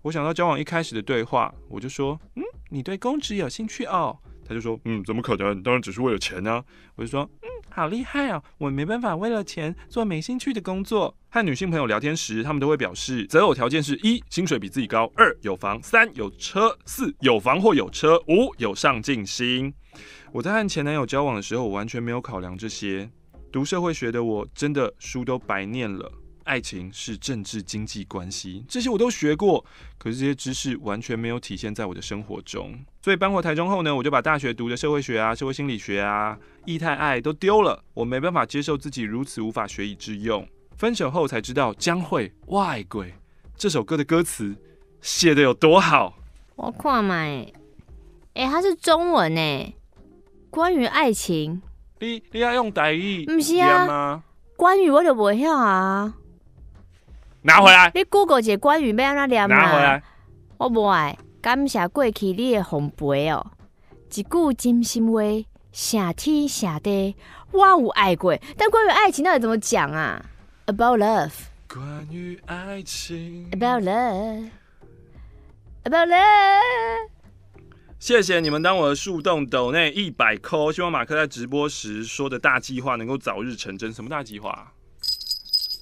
[0.00, 4.16] 我想到交往一开始的对话，我就说：“嗯，你对公职有兴趣哦？”
[4.48, 5.62] 他就说：“嗯，怎么可能？
[5.62, 6.62] 当然只是为了钱呢。”
[6.96, 19.72] 我就说：“嗯，好厉害哦，我没办法为了钱做没兴趣的工作。”和女性朋友聊天时，他们都会表示择偶条件是：一、薪水比自己高；二、有房；三、有车；四、有房或有车；五、有上进心。
[20.32, 23.10] 我在和前男友交往的时候，我完全没有考量这些。
[23.52, 26.10] 读社会学的我，真的书都白念了。
[26.46, 29.64] 爱情是政治经济关系，这些我都学过，
[29.98, 32.72] 可是这些知识完全没有体现在我的生活中。
[33.02, 37.84] 所以搬回台中后呢，我就把大学读的社会学啊、社会心理学啊、异态爱都丢了。
[37.94, 40.48] 我没办法接受自己如此无法学以致用。
[40.76, 43.14] 分手后才知道将会外鬼
[43.56, 44.54] 这首歌的歌词
[45.00, 46.16] 写的有多好。
[46.54, 47.14] 我看嘛，
[48.34, 49.74] 哎，它是中文哎，
[50.50, 51.60] 关于爱情。
[51.98, 53.24] 你你要用台语？
[53.24, 54.22] 不是啊，
[54.56, 56.14] 关于我就不会晓啊。
[57.46, 57.92] 拿回来！
[57.94, 59.48] 你 Google 一个关羽要安怎念？
[59.48, 60.02] 拿回来！
[60.58, 63.46] 我无爱感谢过去你的奉陪哦，
[64.12, 65.22] 一句真心话，
[65.70, 67.14] 谢天谢地，
[67.52, 68.36] 我有爱过。
[68.56, 70.24] 但关于爱情到底怎么讲啊
[70.66, 71.32] ？About love。
[71.72, 73.48] 关于爱情。
[73.52, 74.50] About love。
[75.84, 77.10] About love。
[78.00, 83.92] 谢谢你们当我的树洞斗内一百块，希望马克在直播时说的大计划能够早日成真。
[83.92, 84.72] 什么大计划？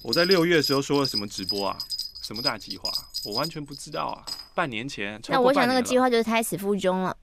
[0.05, 1.75] 我在六月的时候说了什么直播啊？
[2.21, 2.91] 什么大计划？
[3.25, 4.23] 我完全不知道啊！
[4.53, 7.17] 半年前，那我想那个计划就是胎死腹中了。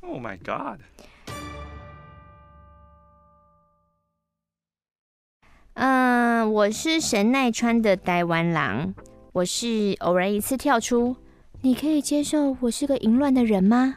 [0.00, 0.80] Oh my god！
[5.72, 8.94] 嗯，我是神奈川的台湾狼，
[9.32, 11.16] 我是偶然一次跳出。
[11.62, 13.96] 你可以接受我是个淫乱的人吗？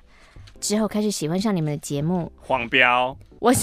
[0.60, 2.32] 之后开始喜欢上你们的节目。
[2.40, 3.16] 黄标。
[3.38, 3.54] 我。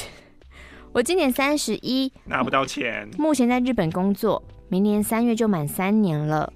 [0.95, 3.11] 我今年三十一，拿不到钱。
[3.19, 6.53] 目前在日本工作，明年三月就满三年了。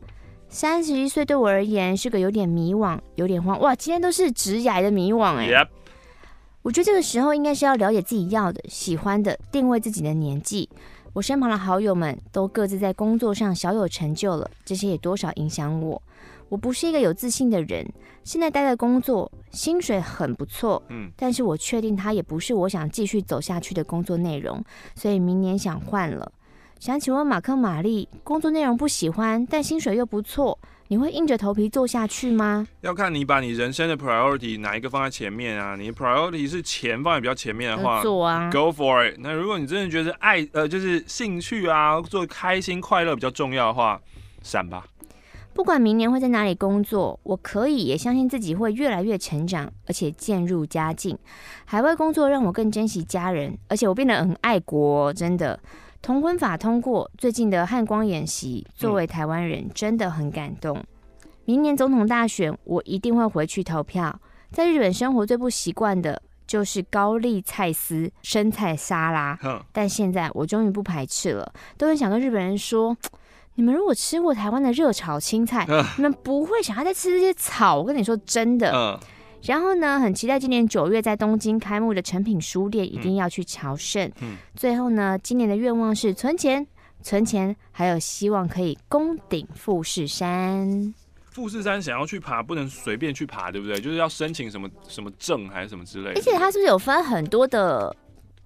[0.48, 3.58] 三十一岁对我而言是个有点迷惘、有点慌。
[3.58, 5.48] 哇，今天都是直涯的迷惘哎。
[5.48, 5.66] Yep.
[6.62, 10.70] 我觉得这个时候应该是要了解自己要的、喜欢的，定位自己的年纪。
[11.14, 16.00] 我身旁的好友们都各自在工作上小有成就了，这些也多少影响我。
[16.48, 17.86] 我不是一个有自信的人，
[18.24, 24.62] 现在待的工作薪水很不错，嗯，但是我确定它也不是我想继续走下去的工作内容，
[24.94, 26.30] 所以明年想换了。
[26.78, 30.56] 想请问马克玛丽，工作内容不喜欢，但薪水又不错，
[30.86, 32.68] 你会硬着头皮做下去吗？
[32.82, 35.74] 要看你把你人生的 priority 哪一个放在前面啊？
[35.74, 39.16] 你的 priority 是钱放在比较前面的话，做啊，Go for it。
[39.18, 44.00] 那如果你真的觉得爱呃就是兴趣啊，做开心快乐比较重要的话，
[44.42, 44.86] 闪吧。
[45.58, 51.18] 不管明年会在哪里工作，我可以也相信自己会越来越成长，而且渐入佳境。
[51.64, 55.58] 海外工作让我更珍惜家人，而且我变得很爱国，真的。
[56.00, 60.80] 同婚法通过，最近的汉光演习，作为台湾人真的很感动。
[61.44, 64.20] 明年总统大选，我一定会回去投票。
[64.52, 69.36] 在日本生活最不习惯的就是高丽菜丝生菜沙拉，
[69.72, 72.96] 但现在我终于不排斥了，都很想跟日本人说。
[73.58, 77.76] 你们如果吃过台湾的热炒青菜，呃、你们不会想要再吃这些草。
[77.76, 78.70] 我跟你说真的。
[78.70, 79.00] 呃、
[79.42, 84.08] 然后呢，很期待今年九月在东京开幕的诚品书店，一定要去朝圣。
[84.54, 86.64] 最后呢，今年的愿望是存钱，
[87.02, 90.94] 存钱，还有希望可以攻顶富士山。
[91.32, 93.80] 富士山想要去爬，不能随便去爬，对不对？
[93.80, 96.20] 就是要申请什么什么证还是什么之类的。
[96.20, 97.92] 而且它是不是有分很多的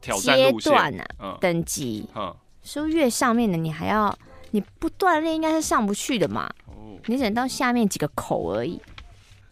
[0.00, 1.06] 阶段啊？
[1.20, 4.16] 嗯、等级，嗯、是不是越上面的你还要？
[4.52, 6.48] 你不锻炼应该是上不去的嘛，
[7.06, 8.80] 你只能到下面几个口而已。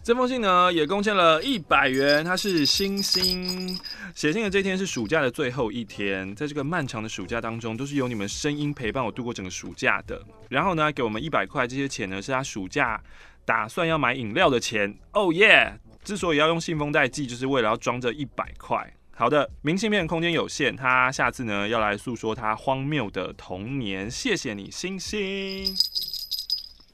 [0.03, 3.79] 这封信呢也贡献了一百元，他是星星。
[4.15, 10.23] 写信的这天是暑假的最后一天，在这个漫长的暑假当中，都是有你们声音陪伴我度过整个暑假的。
[10.49, 13.03] 然后呢，给我们一百块，这些钱呢是他暑假
[13.45, 14.97] 打算要买饮料的钱。
[15.13, 15.79] 哦耶！
[16.03, 18.91] 之所以要用信封袋寄，就是为了要装这一百块。
[19.21, 24.11] 好的，明信片空间有限，他下次呢要来诉说他荒谬的童年。
[24.11, 25.77] 谢谢你，星星。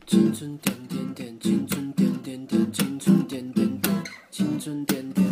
[0.04, 5.25] 青春点点点，青春点点点，青春点点点，青春点点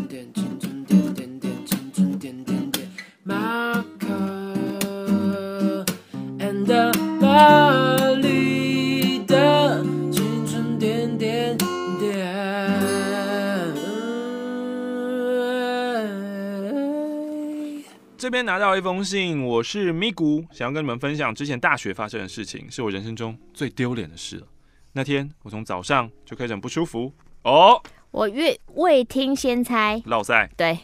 [18.44, 24.46] 边拿到一封信，我是咪咕，想要跟你们分享之前大学发生的事情，是我人生中最丢脸的事了。
[24.92, 27.10] 那天我从早上就开始很不舒服
[27.44, 30.78] 哦，我越未听先猜，落塞，对。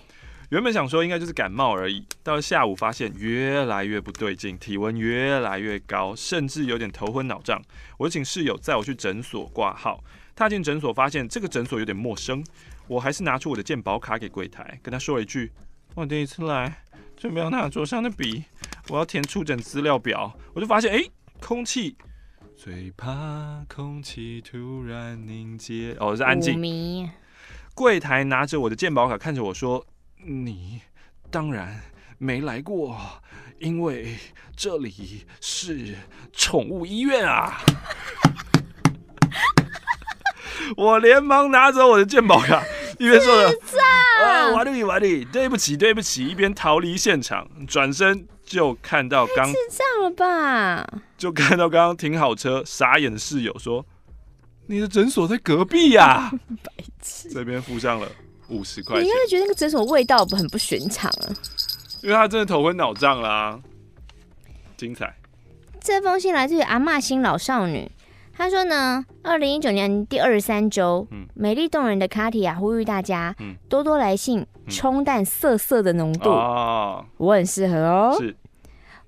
[0.48, 7.60] 原本想说应该就是感冒而已，到了下午发现越来越不对劲，体温越来越高，甚至有点头昏脑胀。
[7.98, 10.02] 我请室友载我去诊所挂号。
[10.34, 12.42] 踏进诊所，发现这个诊所有点陌生，
[12.88, 15.52] 我还是拿出我的健保卡给柜台，跟他说了一句
[15.94, 16.82] ：“我第一次来，
[17.20, 18.42] 就没有拿桌上的笔，
[18.88, 21.94] 我要填出诊资料表。”我就发现，哎、欸，空气，
[22.56, 25.94] 最怕空气突然凝结。
[26.00, 27.10] 哦，是安静。
[27.74, 29.86] 柜台拿着我的健保卡，看着我说。
[30.22, 30.80] 你
[31.30, 31.80] 当然
[32.16, 32.98] 没来过，
[33.58, 34.16] 因为
[34.56, 35.94] 这里是
[36.32, 37.58] 宠物医院啊！
[40.76, 42.62] 我连忙拿走我的鉴宝卡，
[43.00, 43.48] 一边说着
[44.22, 50.86] ：“啊，瓦力瓦力，对不起对不起。”一边逃离现场，转身就看到刚智障了吧？
[51.16, 53.86] 就看到刚刚停好车，傻眼的室友说
[54.68, 56.32] ：“你的诊所在隔壁呀、啊！
[56.62, 56.70] ”白
[57.00, 58.06] 痴，这边附上了。
[58.50, 61.32] 五十块，你应该觉得那个诊所味道很不寻常啊，
[62.02, 63.58] 因为他真的头昏脑胀啦。
[64.76, 65.16] 精彩。
[65.80, 67.90] 这封信来自于阿嬷星老少女，
[68.40, 78.16] 她说呢，二零一九年第二十三周，嗯，美丽动人的卡提亚呼吁大家，嗯，多多来信冲淡色色的浓度哦，我很适合哦。
[78.18, 78.34] 是，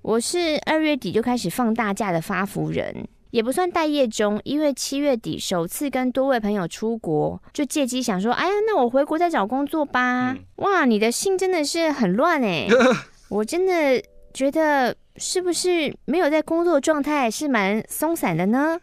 [0.03, 3.07] 我是二月底就开始放大假的发福人。
[3.31, 10.33] 也不算待业中，因为七月底首次跟多位朋友出国，就借机想说，哎呀，那我回国再找工作吧。
[10.33, 12.67] 嗯、哇，你的信真的是很乱哎，
[13.29, 13.99] 我真的
[14.31, 18.79] 觉得是不是没有在工作状态是蛮松散的呢？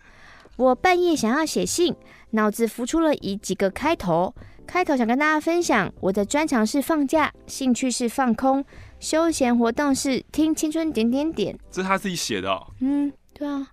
[0.61, 1.97] 我半夜想要写信，
[2.33, 4.35] 脑子浮出了一几个开头，
[4.67, 8.63] 开头想跟大家分享，我的专长是放假，兴趣是放空，
[8.99, 11.59] 休闲活动是听青春点点点。
[11.71, 12.67] 这是他自己写的、哦。
[12.81, 13.69] 嗯，对啊。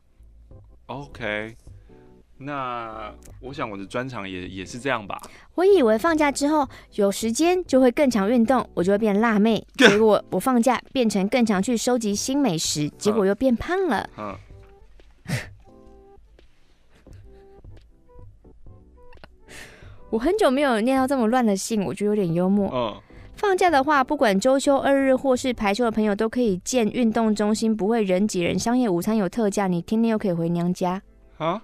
[0.85, 1.57] OK，
[2.37, 5.19] 那我想我的专长也也是这样吧。
[5.55, 9.61] 我以为放假之后有时间就会更常运动，我就会变辣妹。
[9.75, 14.09] 结果我放假变成更常去收集新美食，结果又变胖了。
[14.17, 14.33] 嗯。
[20.09, 22.69] 我很久没有念到这么乱的信，我觉得有点幽默。
[22.73, 23.01] 嗯。
[23.35, 28.57] 放假的话，不管周休二日或是排休的朋友，都可以见运动中心，不会人挤人。
[28.57, 31.01] 商业午餐有特价，你天天又可以回娘家。
[31.37, 31.61] 啊！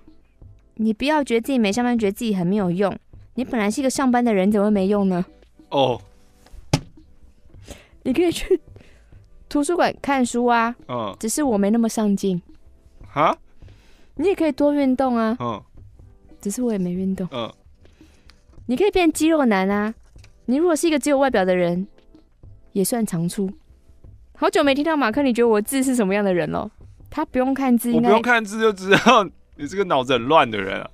[0.76, 2.96] 你不要觉得自己没上班，觉得自己很没有用。
[3.36, 5.26] 你本来是一个上班的人，怎么会没用呢？
[5.70, 6.00] 哦，
[8.04, 8.62] 你可以去
[9.50, 10.76] 图书馆看书啊。
[10.88, 12.40] 嗯，只是我没那么上进。
[13.08, 13.36] 哈？
[14.16, 15.36] 你也可以多运动啊。
[15.40, 15.60] 嗯，
[16.40, 17.28] 只是我也没运动。
[17.32, 17.52] 嗯，
[18.68, 19.94] 你可以变肌肉男啊。
[20.46, 21.88] 你如果是一个只有外表的人，
[22.74, 23.50] 也算长处。
[24.36, 26.70] 好久没听到马克，你觉得我字是什么样的人了？
[27.10, 30.90] 他不用看字，我不用看字就知道你是个脑子很乱的人啊。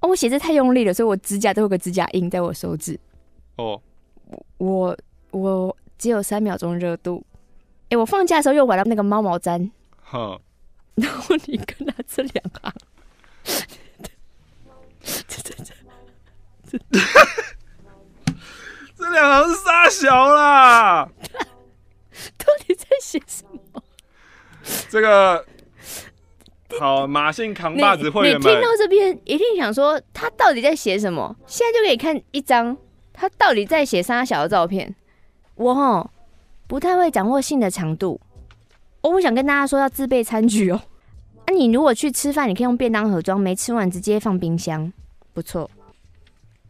[0.00, 2.98] 哦，我写字太用力了，所以我指甲都有个指甲印在我手指。
[3.56, 3.80] 哦，
[4.58, 4.96] 我
[5.30, 7.24] 我只有三秒钟热度。
[7.84, 9.70] 哎、欸，我放假的时候又玩了那个猫毛毡。
[10.02, 10.40] 哼，
[10.96, 12.72] 然后你跟他这两行，
[15.04, 15.76] 这这这这。
[18.98, 21.08] 这两行是杀小啦，
[22.38, 23.82] 到底在写什么？
[24.96, 25.44] 这个
[26.80, 31.36] 好，马姓扛把子会员们，你听到这边一定想说他到底在写什么？
[31.46, 32.74] 现在就可以看一张
[33.12, 34.94] 他到底在写杀小的照片。
[35.56, 36.06] 我齁
[36.66, 38.18] 不太会掌握信的长度，
[39.02, 40.80] 我不想跟大家说要自备餐具哦。
[41.44, 44.90] 啊、你如果去吃饭，你可以用便当盒装，没吃完直接放冰箱，
[45.34, 45.70] 不错。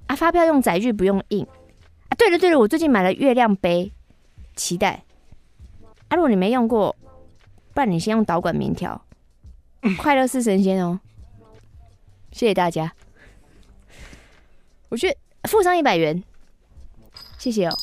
[0.09, 1.47] 啊，发票用载具不用印。
[2.09, 3.93] 啊，对了对了，我最近买了月亮杯，
[4.57, 5.05] 期待。
[6.09, 6.95] 啊，如果你没用过，
[7.77, 8.99] 不然你先用导管棉条。
[9.99, 10.99] 快乐是神仙哦，
[12.33, 12.91] 谢谢大家。
[14.89, 15.17] 我觉得
[15.47, 16.25] 附上一百元，
[17.37, 17.77] 谢谢哦。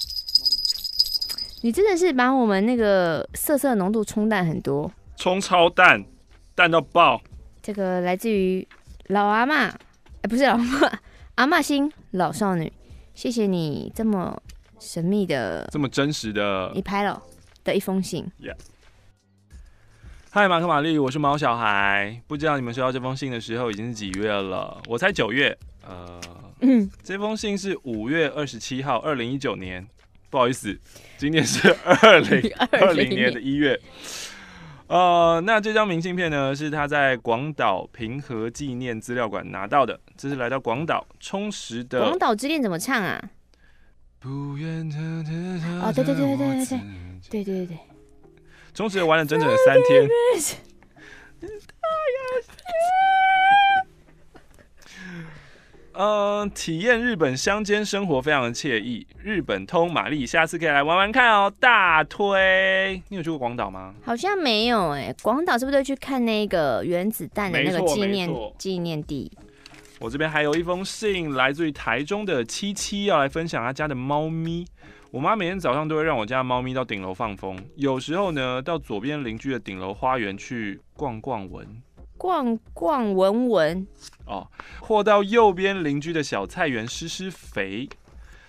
[1.61, 6.03] 你真的是把我们那个色色浓度冲淡很多，冲超淡，
[6.55, 7.21] 淡到爆。
[7.61, 8.67] 这个来自于
[9.09, 10.99] 老阿妈，哎，不是老阿妈，
[11.35, 12.73] 阿妈星老少女。
[13.13, 14.41] 谢谢你这么
[14.79, 17.21] 神秘的、这么真实的，你拍了
[17.63, 18.27] 的一封信。
[20.35, 22.19] 嗨马克玛丽，我是毛小孩。
[22.25, 24.81] 不知道你们收到这封信的时候已经是几月了？
[24.87, 25.55] 我才九月。
[25.87, 26.19] 呃，
[26.61, 29.87] 嗯，这封信是五月二十七号，二零一九年。
[30.31, 30.75] 不好意思，
[31.17, 33.79] 今年是二零 二零年的一月。
[34.87, 39.99] 呃，那这张明信片呢，是他在广岛平和纪念资料馆拿到的。
[40.17, 41.99] 这是来到广岛充实的。
[41.99, 43.23] 广岛之恋怎么唱啊？
[44.19, 44.97] 不愿的
[45.83, 46.79] 哦，对对对对对对，
[47.29, 47.77] 对对对，
[48.73, 50.07] 充实的玩了整整的三天。
[55.95, 59.05] 嗯，体验日本乡间生活非常的惬意。
[59.21, 62.99] 日本通玛丽，下次可以来玩玩看哦，大推。
[63.09, 63.93] 你有去过广岛吗？
[64.03, 65.13] 好像没有哎。
[65.21, 69.31] 广岛是不是都去看那个原子弹的那个纪念纪念地？
[69.99, 74.65] 我这边还有一封信，来自于台中的七七，要来分享他家的猫咪。
[75.13, 81.67] 我妈每天早上都会让我家猫咪到顶楼放风，有时候呢，到左边邻居的顶楼花园去逛逛闻。
[82.17, 83.87] 逛逛闻闻
[84.25, 84.49] 哦，
[84.81, 87.87] 或到右边邻居的小菜园施施肥，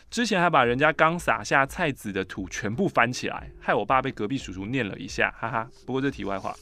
[0.08, 5.68] 之前还把人家刚撒下菜籽的土全部翻起来，害我爸被隔壁叔叔念了一下，哈哈。
[5.84, 6.56] 不过这题外话，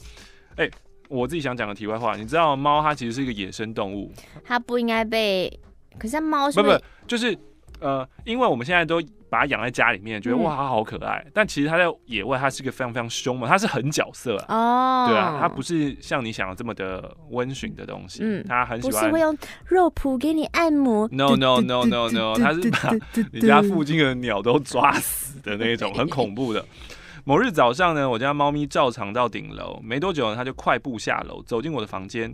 [0.57, 0.71] 哎、欸，
[1.07, 4.11] 我自己想讲的题外话，你知道猫它其实是一个野生动物，
[4.43, 5.57] 它不应该被，
[5.97, 7.37] 可是猫是不，不不就是
[7.79, 9.01] 呃，因为我们现在都。
[9.33, 11.23] 把它养在家里面，觉得哇，它好可爱。
[11.25, 14.55] 嗯、但其实它在野外，它是一个非常非常凶猛，它是狠角色啊。
[14.55, 18.19] 哦，对啊，它不是像你想的这么的温驯的东西。
[18.21, 19.01] 嗯，它很喜欢。
[19.01, 21.09] 不是会用肉脯给你按摩。
[21.11, 22.91] No no no no no，它是把
[23.31, 26.63] 你家附近的鸟都抓死的那种，很恐怖的。
[27.23, 32.31] 某日早上呢，我家猫咪照常到顶楼，没多久呢，它就快步下楼，走进我的房间。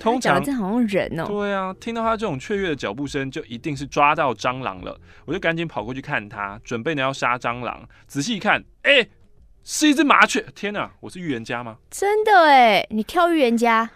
[0.00, 1.26] 通常这好像人哦、喔。
[1.28, 4.98] 对啊，听到他这种雀跃的脚步声，就一定是抓到蟑螂了。
[5.24, 7.88] 我就赶紧跑过去看他，准备呢要杀蟑螂。
[8.06, 9.10] 仔细一看，哎、欸，
[9.64, 10.44] 是一只麻雀！
[10.54, 11.76] 天哪，我是预言家吗？
[11.90, 13.90] 真的哎，你跳预言家。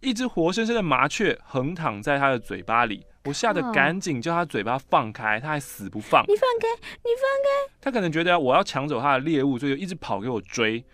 [0.00, 6.22] 一只活生生的麻雀横躺在他的嘴巴里，我吓得赶紧叫他嘴巴放开，他还死不放。
[6.28, 7.74] 你放开，你放开。
[7.80, 10.84] 他可能觉得我要抢走他的猎物，所以就一直跑给我追。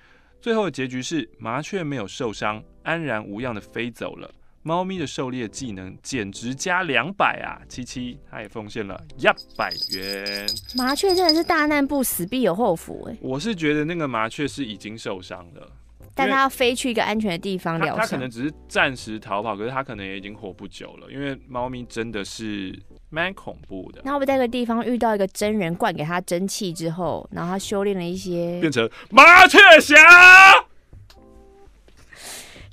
[0.40, 2.62] 最后的结局是麻雀没有受伤。
[2.82, 4.30] 安然无恙的飞走了。
[4.62, 7.60] 猫咪的狩猎技能简直加两百啊！
[7.68, 9.24] 七七，他也奉献了一
[9.56, 10.46] 百元。
[10.74, 13.16] 麻雀真的是大难不死必有后福哎！
[13.20, 15.70] 我是觉得那个麻雀是已经受伤了，
[16.14, 17.98] 但它要飞去一个安全的地方疗伤。
[17.98, 22.78] 它可能只是暂时逃跑，可是它可能也已经活不久了，因为猫咪真的是
[23.10, 24.00] 蛮恐怖的。
[24.04, 29.94] 那我们在一个地方遇到一个真人灌给他真气之后，然后他修炼了一些，变成麻雀侠。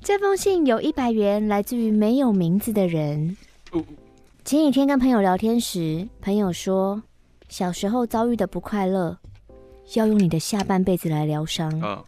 [0.00, 3.36] 这封信有一百元，来自于没有名字的人。
[4.44, 7.02] 前几天跟朋友聊天时，朋友说
[7.48, 9.18] 小时候遭遇的不快乐，
[9.94, 12.06] 要用你的下半辈子来疗伤。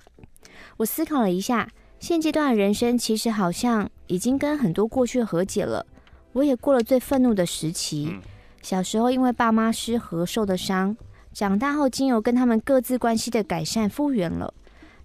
[0.78, 1.68] 我思考了一下，
[1.98, 5.84] 现阶段的人生其实好像已经跟很多过去和解了。
[6.32, 8.14] 我也过了最愤怒的时期，
[8.62, 10.96] 小时候因为爸妈失和受的伤，
[11.32, 14.52] 长大后经由跟他们各自关系的改善复原了。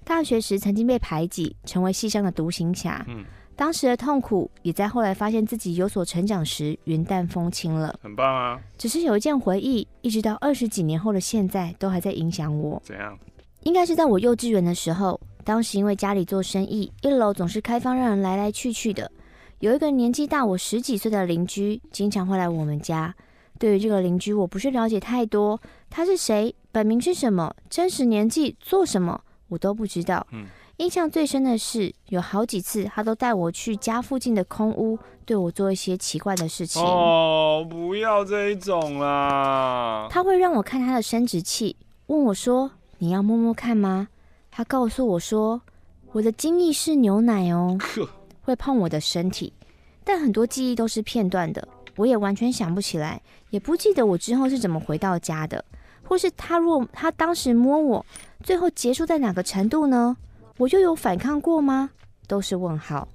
[0.03, 3.03] 大学时曾经被排挤，成为系上的独行侠。
[3.07, 7.97] 嗯，当时的痛苦也在后来发现自己有所成长时云淡风轻了。
[8.03, 8.59] 很棒啊！
[8.77, 12.79] 只是有一件回忆，一直到二十几年后的现在都还在影响我。
[12.85, 13.17] 怎样？
[13.63, 19.11] 应该是在我幼稚园的时候，当时因为家里做生意，一楼总是开放让人来来去去的。
[19.59, 23.15] 有一个年纪大我十几岁的邻居，经常会来我们家。
[23.57, 29.21] 对于这个邻居，我不是了解太多，他是谁，本名是什么，真实年纪，做什么。
[29.47, 30.25] 我都不知道。
[30.31, 30.45] 嗯，
[30.77, 36.83] 印象最深的是有好几次，他都带我去家附近的空屋，对我做一些奇怪的事情。
[36.83, 40.07] 哦，不要这一种啦！
[40.09, 41.77] 他会让我看他的生殖器，
[42.07, 44.09] 问我说：“你要摸摸看吗？”
[44.51, 45.61] 他告诉我说
[46.11, 47.77] ：“我的精液是牛奶哦。
[48.45, 49.51] ”会碰我的身体，
[50.03, 53.19] 但很多记忆都是片段的，我也完全想不起来，
[53.49, 55.65] 也不记得我之后是怎么回到家的。
[56.07, 58.05] 或是他若他当时摸我，
[58.43, 60.15] 最后结束在哪个程度呢？
[60.57, 61.89] 我又有反抗过吗？
[62.27, 63.07] 都是问号。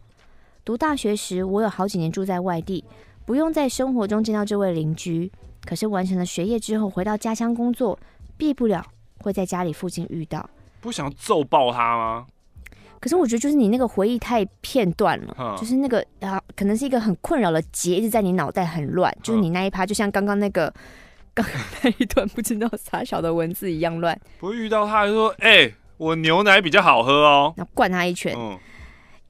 [0.64, 2.84] 读大学时，我有好几年住在外地，
[3.24, 5.30] 不用在生活中见到这位邻居。
[5.64, 7.96] 可是完成了学业之后，回到家乡工作，
[8.36, 8.84] 避不了
[9.18, 10.50] 会在家里附近遇到。
[10.80, 12.26] 不想揍爆他吗？
[13.00, 19.12] 可是我觉得就是你那个回忆太片段了，嗯、就是那个啊，可能是一个很困扰的结，一直在你脑袋很乱。
[19.22, 20.72] 就是你那一趴，就像刚刚那个。
[21.32, 28.34] 刚刚那一段不知道啥小的文字一样乱，不会遇到他就说：“哎、欸，我牛奶比较好喝哦。”然后灌他一拳。
[28.36, 28.58] 嗯，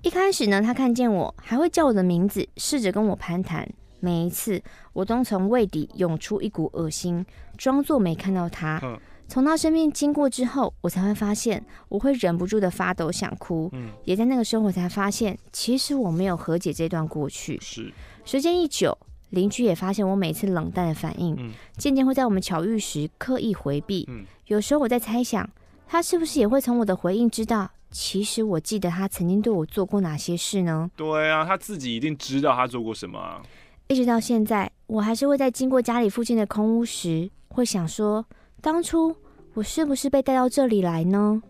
[0.01, 3.69] 一开始呢，他看见我还会叫我的名字，试着跟我攀谈。
[4.01, 4.61] 每一次
[4.95, 7.25] 我都从胃底涌出一股恶心，
[7.59, 8.81] 装作没看到他。
[8.83, 8.99] 嗯，
[9.31, 13.71] 从他生命经过之后，我才会发现我会忍不住的发抖想哭。
[13.75, 17.57] 嗯，也在那个时候我才发现，其实我没有和解这段过去。
[17.61, 17.93] 是，
[18.25, 18.99] 时间一久。
[19.31, 24.05] 邻居也发现我每次冷淡的反应，渐渐会在我们巧遇时刻意回避。
[24.47, 25.49] 有时候我在猜想，
[25.87, 30.91] 他是不是也会从我的回应知道，其实我记得他曾经对我做过哪些事呢？
[30.97, 33.41] 对啊，他自己一定知道他做过什么啊。
[33.87, 38.27] 一直到现在，我还是会在经过家里附近的空屋时，会想说，
[38.61, 39.09] 当初
[39.55, 41.43] 我我是不是被带到这里来呢？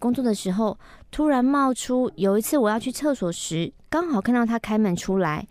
[0.00, 0.76] 工作的时候
[1.12, 5.46] 突然冒出，有一次我要去厕所时，刚好看到他开门出来，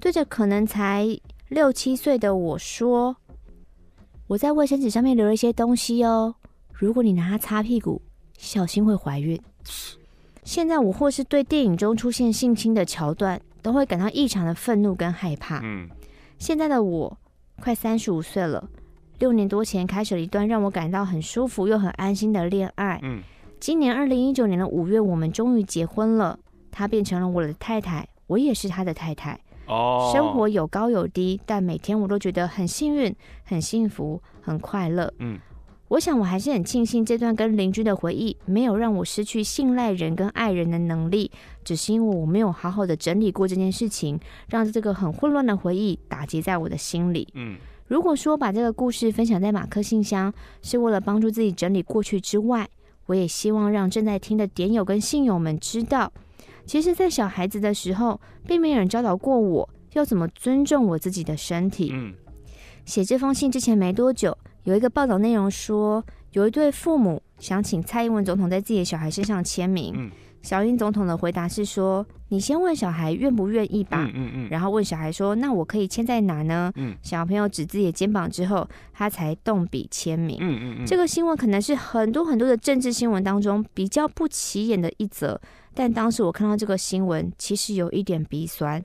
[0.00, 1.04] 对着可能才
[1.48, 3.16] 六七岁的我说
[4.28, 6.36] ：“我在卫生纸上面留了一些东西哦，
[6.72, 8.00] 如果你拿它擦屁股，
[8.38, 9.36] 小心会怀孕。”
[10.44, 15.60] 现在我或是对电影中出现性侵的桥段，都会感到异常的愤怒跟害怕。
[15.64, 15.88] 嗯，
[16.38, 17.18] 现在的我
[17.60, 18.70] 快三十五岁了，
[19.18, 23.00] 六年多前开始了一段让我感到很舒服又很安心的恋爱。
[23.02, 23.20] 嗯，
[23.58, 26.38] 今年二零一九年的五月，我们终于结婚了，
[26.70, 29.40] 她变成了我的太太，我也是她的太太。
[29.66, 33.14] 哦，生活有高有低，但每天我都觉得很幸运、
[33.44, 35.12] 很幸福、很快乐。
[35.18, 35.38] 嗯。
[35.88, 41.30] 我想，我还是很庆幸这段跟邻居的回忆没有让我失去信赖人跟爱人的能力，
[41.64, 47.26] 只是因为我没有好好的整理过这件事情，让这个很混乱的回忆打结在我的心里。
[47.32, 47.56] 嗯，
[47.88, 50.32] 如果说把这个故事分享在马克信箱
[50.62, 52.68] 是为了帮助自己整理过去之外，
[53.06, 56.12] 我也希望让正在听的点友跟信友们知道，
[56.66, 61.90] 其实，在小孩子的时候，并没有人教导过我要怎么尊重我自己的身体。
[61.94, 62.12] 嗯，
[62.84, 64.36] 写这封信之前没多久。
[64.64, 69.94] 有一个报道内容说，有一对父母想请蔡英文总统在自己的小孩身上签名。
[69.96, 70.10] 嗯，
[70.42, 80.38] 小英总统的回答是说：“你先问小孩愿不愿意吧。”嗯嗯嗯，然后问小孩说：“那我可以签在哪呢？”嗯，小朋友指自己的肩膀之后，他才动笔签名。
[80.40, 85.40] 嗯嗯嗯，这个新闻可能是很多很多的政治新闻当中比较不起眼的一则，
[85.74, 88.82] 但当时我看到这个新闻，其实有一点鼻酸，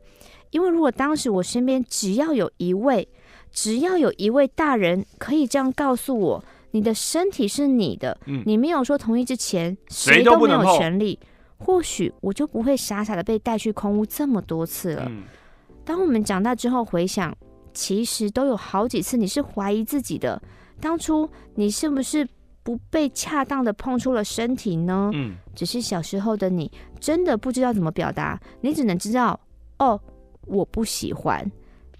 [0.52, 3.08] 因为如果当时我身边只要有一位。
[3.56, 11.20] 只要有一位大人可以这样告诉我，你的身体是你的，嗯、你没有说同意之前，谁都没有权利。
[11.64, 15.06] 或许我就不会傻傻的被带去空屋这么多次了。
[15.08, 15.24] 嗯、
[15.86, 17.34] 当我们长大之后回想，
[17.74, 20.42] 其实都有好几次你是怀疑自己的，
[20.82, 22.28] 当初你是不是
[22.64, 25.10] 不被恰当的碰触了身体呢？
[25.14, 29.40] 嗯、只是小时候的你真的不知道怎么表达，你只能知道，
[29.80, 30.00] 哦，
[30.46, 31.50] 我不喜欢。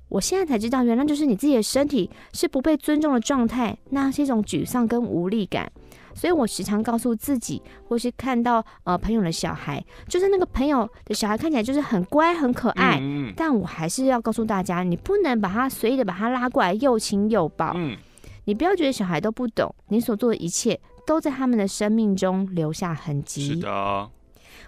[0.10, 5.72] 我现在才知道，原来就是你自己的身体是不被尊重的状态，那是一种沮丧跟无力感。
[6.14, 17.74] 所以我时常告诉自己，或是看到呃朋友的小孩，就是那个朋友的小孩看起来就是很乖很可爱，嗯、但我还是要告诉大家，你不能把他随意的把他拉过来又亲又抱。
[17.76, 17.98] 嗯、
[18.46, 23.48] 你不要觉得小孩都不懂，你所做的一切都在他们的生命中留下痕迹。
[23.48, 24.10] 是的。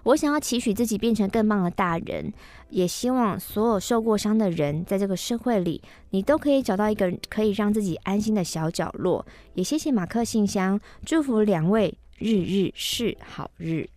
[0.03, 2.31] 我想要期许自己变成更棒的大人，
[2.69, 5.81] 也希望所有受过伤的人，在这个社会里，
[6.11, 9.25] 你都可以找到一个可以让自己安心的小角落。
[9.53, 13.87] 也谢谢马克信箱，祝福两位日日是好日。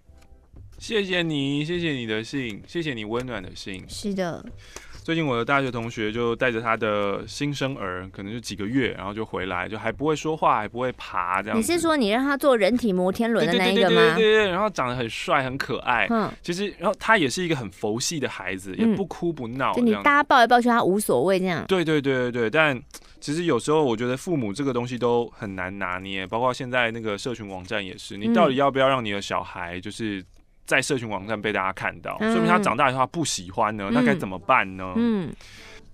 [0.79, 3.85] 谢谢你，谢谢你的信，谢谢你温暖的信。
[3.89, 4.45] 是的。
[5.09, 11.57] 最近我的大学同学就带着他的新生儿，可能就几个月，然后就回来，就还不会说话，还不会爬，这样。
[11.57, 13.97] 你是说你让他做人体摩天轮的那一个吗？
[13.97, 16.07] 对对对对，对，对，然后长得很帅，很可爱。
[16.11, 19.73] 嗯，其实然后他也是一个很佛系的孩子，也不哭不闹。
[19.73, 21.65] 就你大家抱一抱，说他无所谓这样。
[21.67, 22.79] 对对对对对，但
[23.19, 30.23] 其实有时候我觉得父母这个东西都很难拿捏，包括现在那个社群网站也是，你到底要不要让你的小孩就是。
[30.69, 34.93] 在社群网站被大家看到，说明他长大以后他不喜欢呢，嗯、那该怎么办呢？
[34.97, 35.35] 嗯，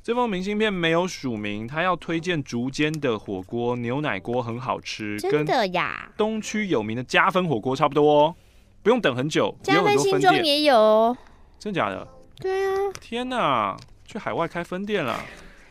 [0.03, 6.11] 这封明信片没有署名，他要推荐竹间的火锅牛奶锅很好吃，真的呀？
[6.17, 8.35] 东区有名的加分火锅差不多，
[8.83, 9.57] 不用等很久。
[9.63, 11.17] 加分新庄也有，
[11.57, 12.09] 真的假的？
[12.41, 12.75] 对啊！
[13.01, 15.21] 天哪，去海外开分店了，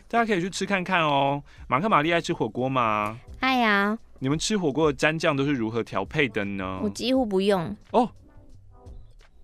[0.08, 1.42] 大家可以去吃看看哦。
[1.68, 3.18] 马克、玛丽爱吃火锅吗？
[3.40, 3.98] 爱呀。
[4.20, 6.80] 你们吃火锅的蘸酱都是如何调配的呢？
[6.82, 8.08] 我几乎不用哦。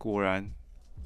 [0.00, 0.42] 果然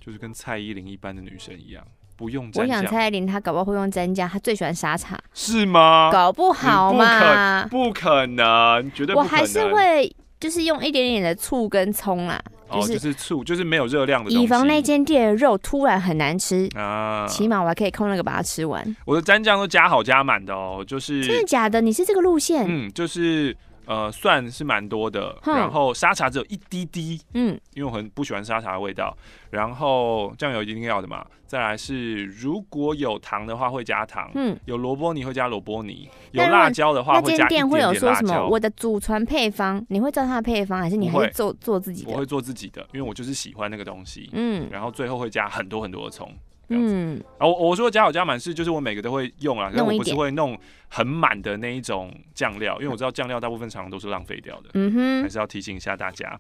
[0.00, 1.84] 就是跟蔡依林一般的女生一样，
[2.16, 2.62] 不用蘸酱。
[2.62, 5.18] 我想蔡依林她搞不好会用蘸酱，她最喜欢沙茶。
[5.32, 6.10] 是吗？
[6.12, 7.64] 搞不好嘛？
[7.64, 9.34] 不可，不可能，绝对不可能。
[9.34, 12.40] 我还是会就是用一点点的醋跟葱啦，
[12.70, 14.44] 就是、哦、就是醋，就是没有热量的东西。
[14.44, 18.96] 以防那间店的肉突然很难吃啊，起码我还可以空那个把它吃完。
[19.04, 21.80] 我的蘸酱都加好加满的哦，就是真的假的？
[21.80, 22.64] 你是这个路线？
[22.68, 23.56] 嗯，就是。
[23.86, 29.16] 呃，蒜是蛮多的，然后沙茶只有一滴滴，嗯，因为我很不喜欢沙茶的味道。
[29.50, 37.62] 然后酱油一定要的嘛，再来是如果有糖的话会加糖，嗯，有萝卜泥会加萝卜泥，有辣椒的话会加一点点辣椒。
[37.62, 38.48] 那间店会有说什么？
[38.48, 42.10] 我的祖传配方，你会照它的配方，还是你会做做自己的？
[42.10, 46.28] 我会做自己的，因为我就是喜欢那个东西，嗯，然后最后会加很多很多的葱。
[46.68, 50.58] 嗯，啊，我我说加好加满是，就是我每个都会用啊，但我不是会弄
[50.88, 54.70] 很满的那一种酱料，因为我知道酱料大部分常常都是浪费掉的。
[54.74, 56.38] 嗯哼，还是要提醒一下大家。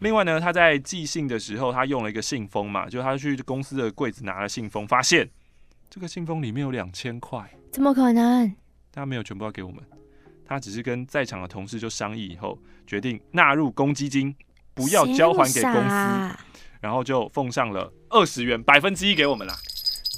[0.00, 5.28] 另外呢，他在寄信的时候，他用了一个信封嘛，就他去公司的柜子拿了信封，发现
[5.88, 8.52] 这个信封里面有两千块，怎么可能？
[8.92, 9.80] 他没有全部要给我们，
[10.44, 14.34] 他只是跟在场的同事就商议以后，决定纳入公积金，
[14.74, 16.36] 不要交还给公司，
[16.80, 19.56] 然后就奉上了二十元百分之一给我们啦。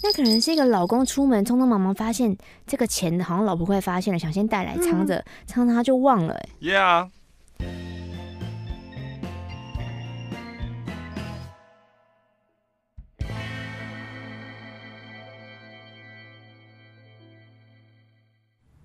[0.03, 2.37] 那可能是一个老公出门匆匆忙忙发现
[2.67, 6.41] 这个钱，好像老婆快发现了，想先带来藏着，藏着他就忘了。
[6.61, 7.11] Yeah。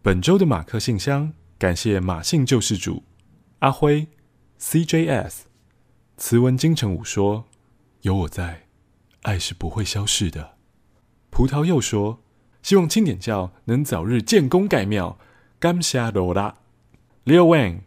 [0.03, 3.03] 本周的马克信箱，感谢马信救世主
[3.59, 4.07] 阿辉
[4.59, 5.39] CJS
[6.15, 7.45] 慈文金城武说
[8.03, 8.66] ：“有我在，
[9.27, 10.55] 爱是不会消逝的。”
[11.29, 12.23] 葡萄柚说
[12.63, 15.19] ：“希望清点教能早日建功盖庙。”
[15.59, 16.55] 感谢罗拉
[17.25, 17.79] Leo Wang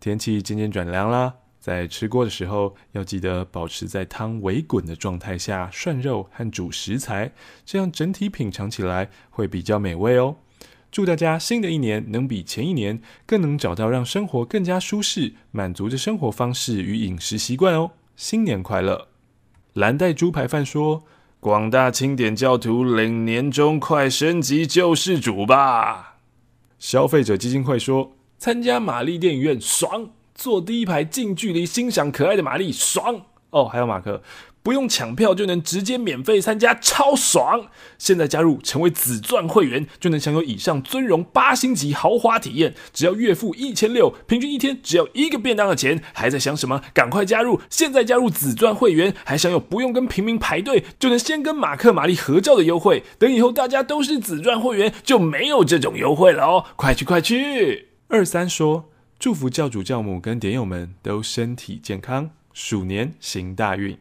[0.00, 7.32] 天气渐渐转凉啦，在吃锅的时候要记得保持在汤微滚的状态下涮肉和煮食材，
[7.66, 10.36] 这样整体品尝起来会比较美味哦。
[10.90, 17.90] 祝大家新的一年能比前一年更能找到让生活更加舒适、满足的生活方式与饮食习惯哦！
[18.16, 19.07] 新年快乐！
[19.74, 21.04] 蓝带猪排饭说
[21.38, 26.16] ：“广大清点教徒领年终，快升级救世主吧！”
[26.78, 34.22] 消费者基金会说：“参加玛丽电影院爽，坐第一排近距离欣赏可爱的玛丽爽哦！”还有马克。
[34.68, 37.68] 不用抢票就能直接免费参加，超爽！
[37.96, 42.74] 现在加入成为紫钻会员，就能享有以上尊荣八星级豪华体验。
[42.92, 46.02] 只要月付一千六，平均一天只要一个便当的钱。
[46.12, 46.82] 还在想什么？
[46.92, 47.62] 赶快加入！
[47.70, 53.02] 现在加入紫钻会员，还享有不用跟平民排队就能先跟马克、玛丽合照的优惠。
[53.18, 56.66] 等以后大家都是紫钻会员，就没有这种优惠了哦！
[56.76, 57.88] 快去快去！
[58.08, 63.96] 二三说，祝福教主教母跟点友们都身体健康，鼠年行大运。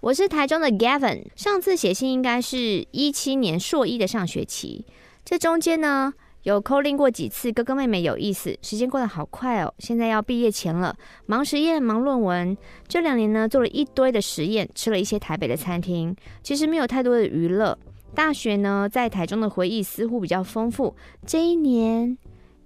[0.00, 4.86] 我是台中的 Gavin，上次写信应该是一七年硕一的上学期，
[5.26, 6.10] 这中间呢
[6.44, 10.96] 有 calling 过几次，哥哥妹妹有意思，时间过得好快哦，现在要毕业前了，
[11.26, 12.56] 忙实验忙论文，
[12.88, 17.78] 这两年呢做了一堆的实验，吃了一些台北的餐厅，其实没有太多的娱乐。
[18.14, 20.96] 大学呢在台中的回忆似乎比较丰富，
[21.26, 22.16] 这一年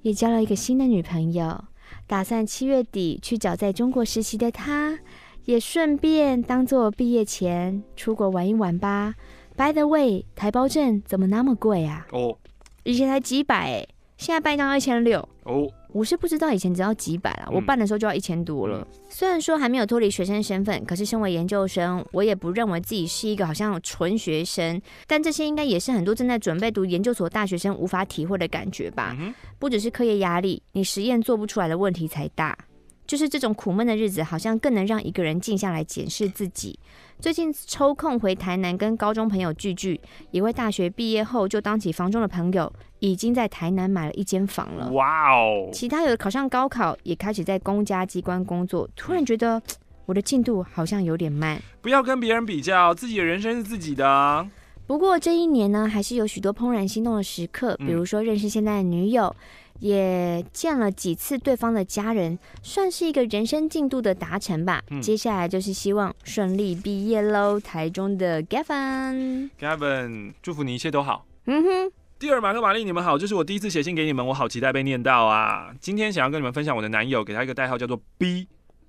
[0.03, 1.64] 也交了一个新的女朋友，
[2.07, 5.01] 打算七月底去找在中国实习的她。
[5.45, 9.15] 也顺便当做毕业前出国玩一玩吧。
[9.57, 12.07] By the way，台胞证怎么那么贵啊？
[12.11, 12.37] 哦，oh.
[12.83, 13.87] 以前才几百哎，
[14.17, 15.21] 现在办一张要一千六。
[15.45, 15.71] 哦，oh.
[15.93, 18.79] 我是不知道以前只要几百了，嗯、我办的时候就要一千多了。
[18.81, 24.83] 嗯、虽然说还没有脱离学生身份，可是身为研究生，我也不认为自己是一个好像纯学生。
[25.07, 29.17] 但这些应该也是很多正在准备读研究所大学生无法体会的感觉吧？
[29.21, 32.59] 嗯、不只是课业压力，你实验做不出来的问题才大。
[33.07, 36.79] 就是这种苦闷的日子，好像更能让一个人静下来检视自己。
[37.21, 40.01] 最近抽空回台南跟高中朋友聚聚，
[40.31, 44.91] 一位大学毕业后就当起房中的朋友，已经在台南买了一间房了。
[44.93, 45.69] 哇哦！
[45.73, 48.89] 其他有的考上高考，也开始在公家机关工作。
[48.97, 49.63] 突然觉得
[50.07, 51.61] 我的进度好像有点慢。
[51.81, 54.47] 不要跟别人比较，自己的人生是自己的。
[54.87, 59.27] 不过这一年呢，还是有许多怦然心动的时刻，比如说认识现在的女友。
[59.29, 59.37] 嗯
[59.81, 64.83] 也见了几次对方的家人，算是一个人生进度的达成吧。
[64.91, 67.59] 嗯、接下来就是希望顺利毕业喽。
[67.61, 71.27] 台中的 Gavin，Gavin，祝福你一切都好。
[71.47, 75.75] 嗯哼，第二马克玛丽，你们好，这是我第一次写信给你们，我好期待被念到啊。
[75.81, 78.49] 今天想要跟你们分享我的男友，给他一个代号叫做 B。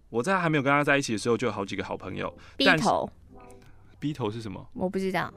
[0.10, 2.34] 我在还没有跟他在一起的时候，就有好几个好朋友。
[2.56, 3.10] B 头
[4.00, 4.66] ，B 头是什么？
[4.74, 5.34] 我不知道。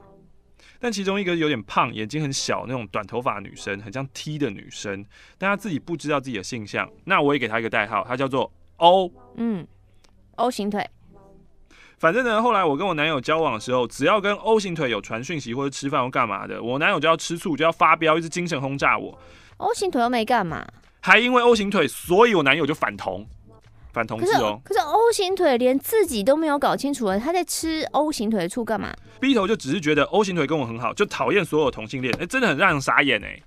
[0.79, 5.05] 但其中一个有点胖，眼睛很小，那种短头发女生，很像 T 的女生，
[5.37, 6.89] 但她自己不知道自己的性向。
[7.03, 9.11] 那我也给她一个代号，她叫做 O。
[9.35, 9.67] 嗯
[10.35, 10.89] ，O 型腿。
[11.97, 19.19] 反正呢，后来我跟我男友交往的时候，只要跟 O 型腿有传讯息或者吃饭或干嘛的，我男友就要吃醋，就要发飙，一直精神轰炸我。
[19.57, 20.65] O 型腿又没干嘛，
[21.01, 23.27] 还因为 O 型腿，所以我男友就反同。
[23.91, 33.41] 反同志哦，可是 O 型腿连自己都没有搞清楚了，他在吃 O 型腿的醋干嘛？B 头就只是觉得 O 型腿跟我很好，就讨厌所有同性恋，哎、欸，真的很让人傻眼哎！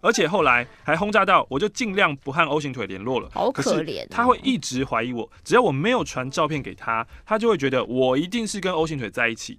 [0.00, 3.28] 而且后来还轰炸到，我就尽量不和 O 型腿联络了。
[3.32, 9.58] 好可怜、哦，他会一直怀疑我，只要我没有传照片给他，他就会觉得我一定是跟 O 型腿在一起。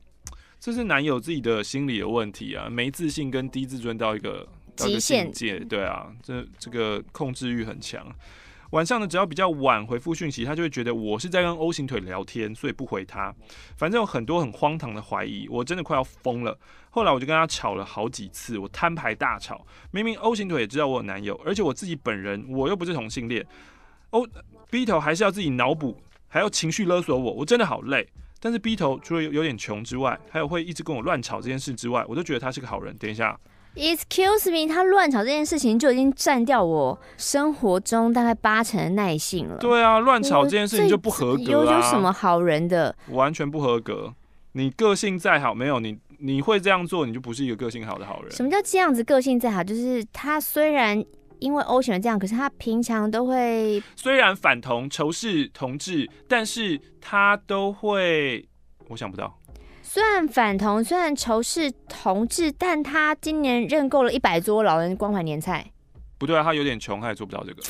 [0.59, 8.05] 这是男友自己的心理的问题啊，没自信跟低自尊到一个极限界，对啊，这这个控制欲很强。
[8.71, 13.33] 晚上呢，只要比较晚回复讯息，他就会觉得我是在跟 O 型腿聊天，所以不回他。
[13.75, 16.55] 反正有很多很荒唐的怀疑，我真的快要疯了。
[16.91, 19.65] 后来我就跟他吵了好几次，我摊牌大吵。
[19.89, 23.43] 明明 O 型腿也知道我有男友，而且我自己本人我又不是同性恋
[24.11, 24.27] ，O
[24.69, 28.07] B 头还是要自己脑补，还要情绪勒索我，我真的好累。
[28.39, 32.95] 但是 B 头除了有点穷之外，还有会一直跟我乱吵这件事之外，我都觉得他是个好人。
[32.97, 33.39] 等一下。
[33.75, 39.57] Excuse me，他乱吵这件事情就已经占掉我生活中大概八成的耐性了。
[39.57, 41.45] 对啊，乱吵这件事情就不合格啊。
[41.45, 42.95] 有有什么好人的？
[43.09, 44.13] 完全不合格。
[44.53, 48.31] 你个性再好，没有你你会这样做，你就不是一个个性好的好人。
[48.31, 49.63] 什么叫这样子个性再好？
[49.63, 51.01] 就是他虽然
[51.37, 58.45] 因为 O 型人这样，可是他平常都会虽然反同仇视同志，但是他都会，
[58.89, 59.38] 我想不到。
[59.91, 65.65] 虽然反同，虽然仇视同志，但他今年认购了一百桌老人关怀年菜。
[66.19, 67.63] 不对啊，他有点穷，他也做不到这个，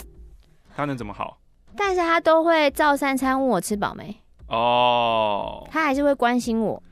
[0.75, 1.39] 他能怎么好？
[1.77, 4.13] 但是他都会照三餐问我吃饱没。
[4.47, 5.65] 哦。
[5.71, 6.83] 他还是会关心我。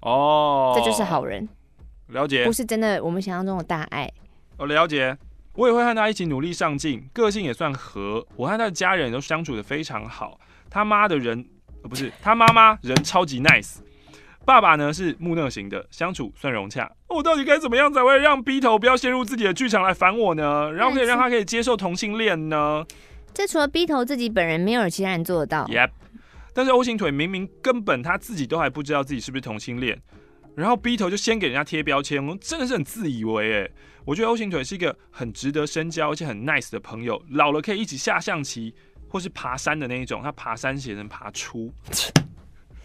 [0.00, 0.72] 哦。
[0.74, 1.48] 这就是好人。
[2.08, 2.44] 了解。
[2.44, 4.10] 不是真的我们想象中的大爱。
[4.56, 5.16] 我了解。
[5.54, 8.26] 我也会和他一起努力上进，个性也算合。
[8.34, 10.40] 我和他的家人都相处的非常好。
[10.68, 11.48] 他妈的人，
[11.84, 13.76] 呃，不是他妈妈人超级 nice。
[14.44, 16.90] 爸爸呢是木讷型的，相处算融洽。
[17.08, 20.72] 我到底该怎么样才会让 B 头不要陷入自己的剧场来烦我呢？
[20.72, 22.84] 然后可以让他可以接受同性恋呢？
[23.32, 25.64] 这除了 B 头自己本人，没有其他人做得到。
[25.66, 25.90] Yep。
[26.52, 29.98] 但是 O 型腿明明根本他自己都还不知道自己是不是同性恋，
[30.54, 33.70] 然后 B 头就先给人家贴标签，我真的是很自以为哎。
[34.04, 38.74] 我觉得 O 型腿是一个很值得深交而且很 nice 的朋友，老了可以一起下象棋
[39.08, 40.20] 或是爬山的那一种。
[40.22, 41.72] 他爬山写成爬出。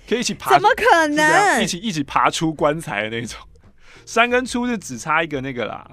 [0.07, 0.51] 可以一起爬？
[0.51, 1.61] 怎么可能？
[1.61, 3.39] 一起一起爬出棺材的那种，
[4.05, 5.89] 山跟出是只差一个那个啦，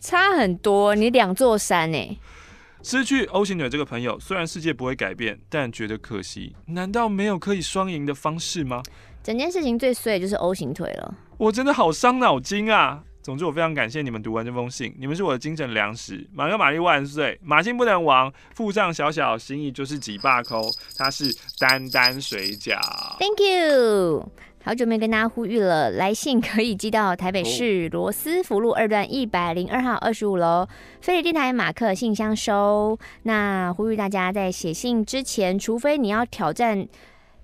[0.00, 2.18] 差很多，你两座山呢？
[2.82, 6.54] 失去 O 型腿这个朋友，虽然世界不会改变，但觉得可惜。
[6.66, 8.82] 难道没有可以双赢的方式吗？
[9.24, 13.02] 整件事情最衰的就是 O 型腿了，我真的好伤脑筋啊。
[13.26, 16.24] 总之，我非常感谢你们读完这封信，你们是我的精神粮食。
[16.32, 20.62] 马哥玛丽万岁，马信不能亡，附上小小心意就是几把扣，
[20.96, 22.78] 它是丹丹水饺。
[23.18, 24.30] Thank you，
[24.62, 30.64] 好久没跟大家呼吁了，来信可以寄到台北市罗斯福路二段一百零二号二十五楼
[31.00, 32.96] 飞碟电台马克信箱收。
[33.24, 36.86] 那呼吁大家在写信之前，除非你要挑战，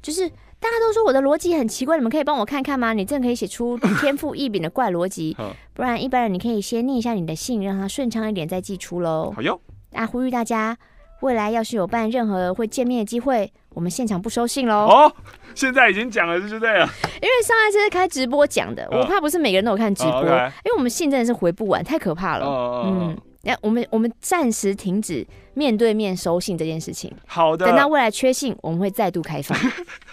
[0.01, 0.31] 就是。
[0.63, 2.93] 大家都说我的逻辑很奇怪，你们可以帮我看看吗？
[2.93, 5.37] 你真的可以写出天赋异禀的怪逻辑，
[5.75, 9.33] 不然一般人你可以先念一下你的信，让它顺畅一点再寄出喽。
[9.35, 9.61] 好哟。
[9.91, 10.79] 那呼吁大家，
[11.21, 14.87] 未来要是有办任何会见面的机会，我们现场不收信喽。
[14.87, 15.13] 哦，
[15.53, 16.89] 现在已经讲了，就这样。
[17.17, 22.47] 因为上一次是开直播讲的，我怕不是每个人都有看直播，哦 okay、因为我们信真的是回不完，太可怕了。
[22.47, 27.13] 哦、嗯，那我们我们暂时停止面对面收信这件事情。
[27.27, 27.67] 好的。
[27.67, 29.59] 等到未来缺信，我们会再度开放。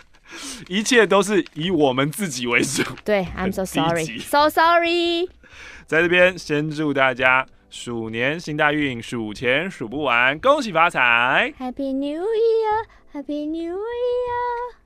[0.67, 5.27] 一切都是以我们自己为主对 im so sorry so sorry
[5.85, 14.79] 在这边先祝大家鼠年行大运数钱数不完恭喜发财 happy new year happy new year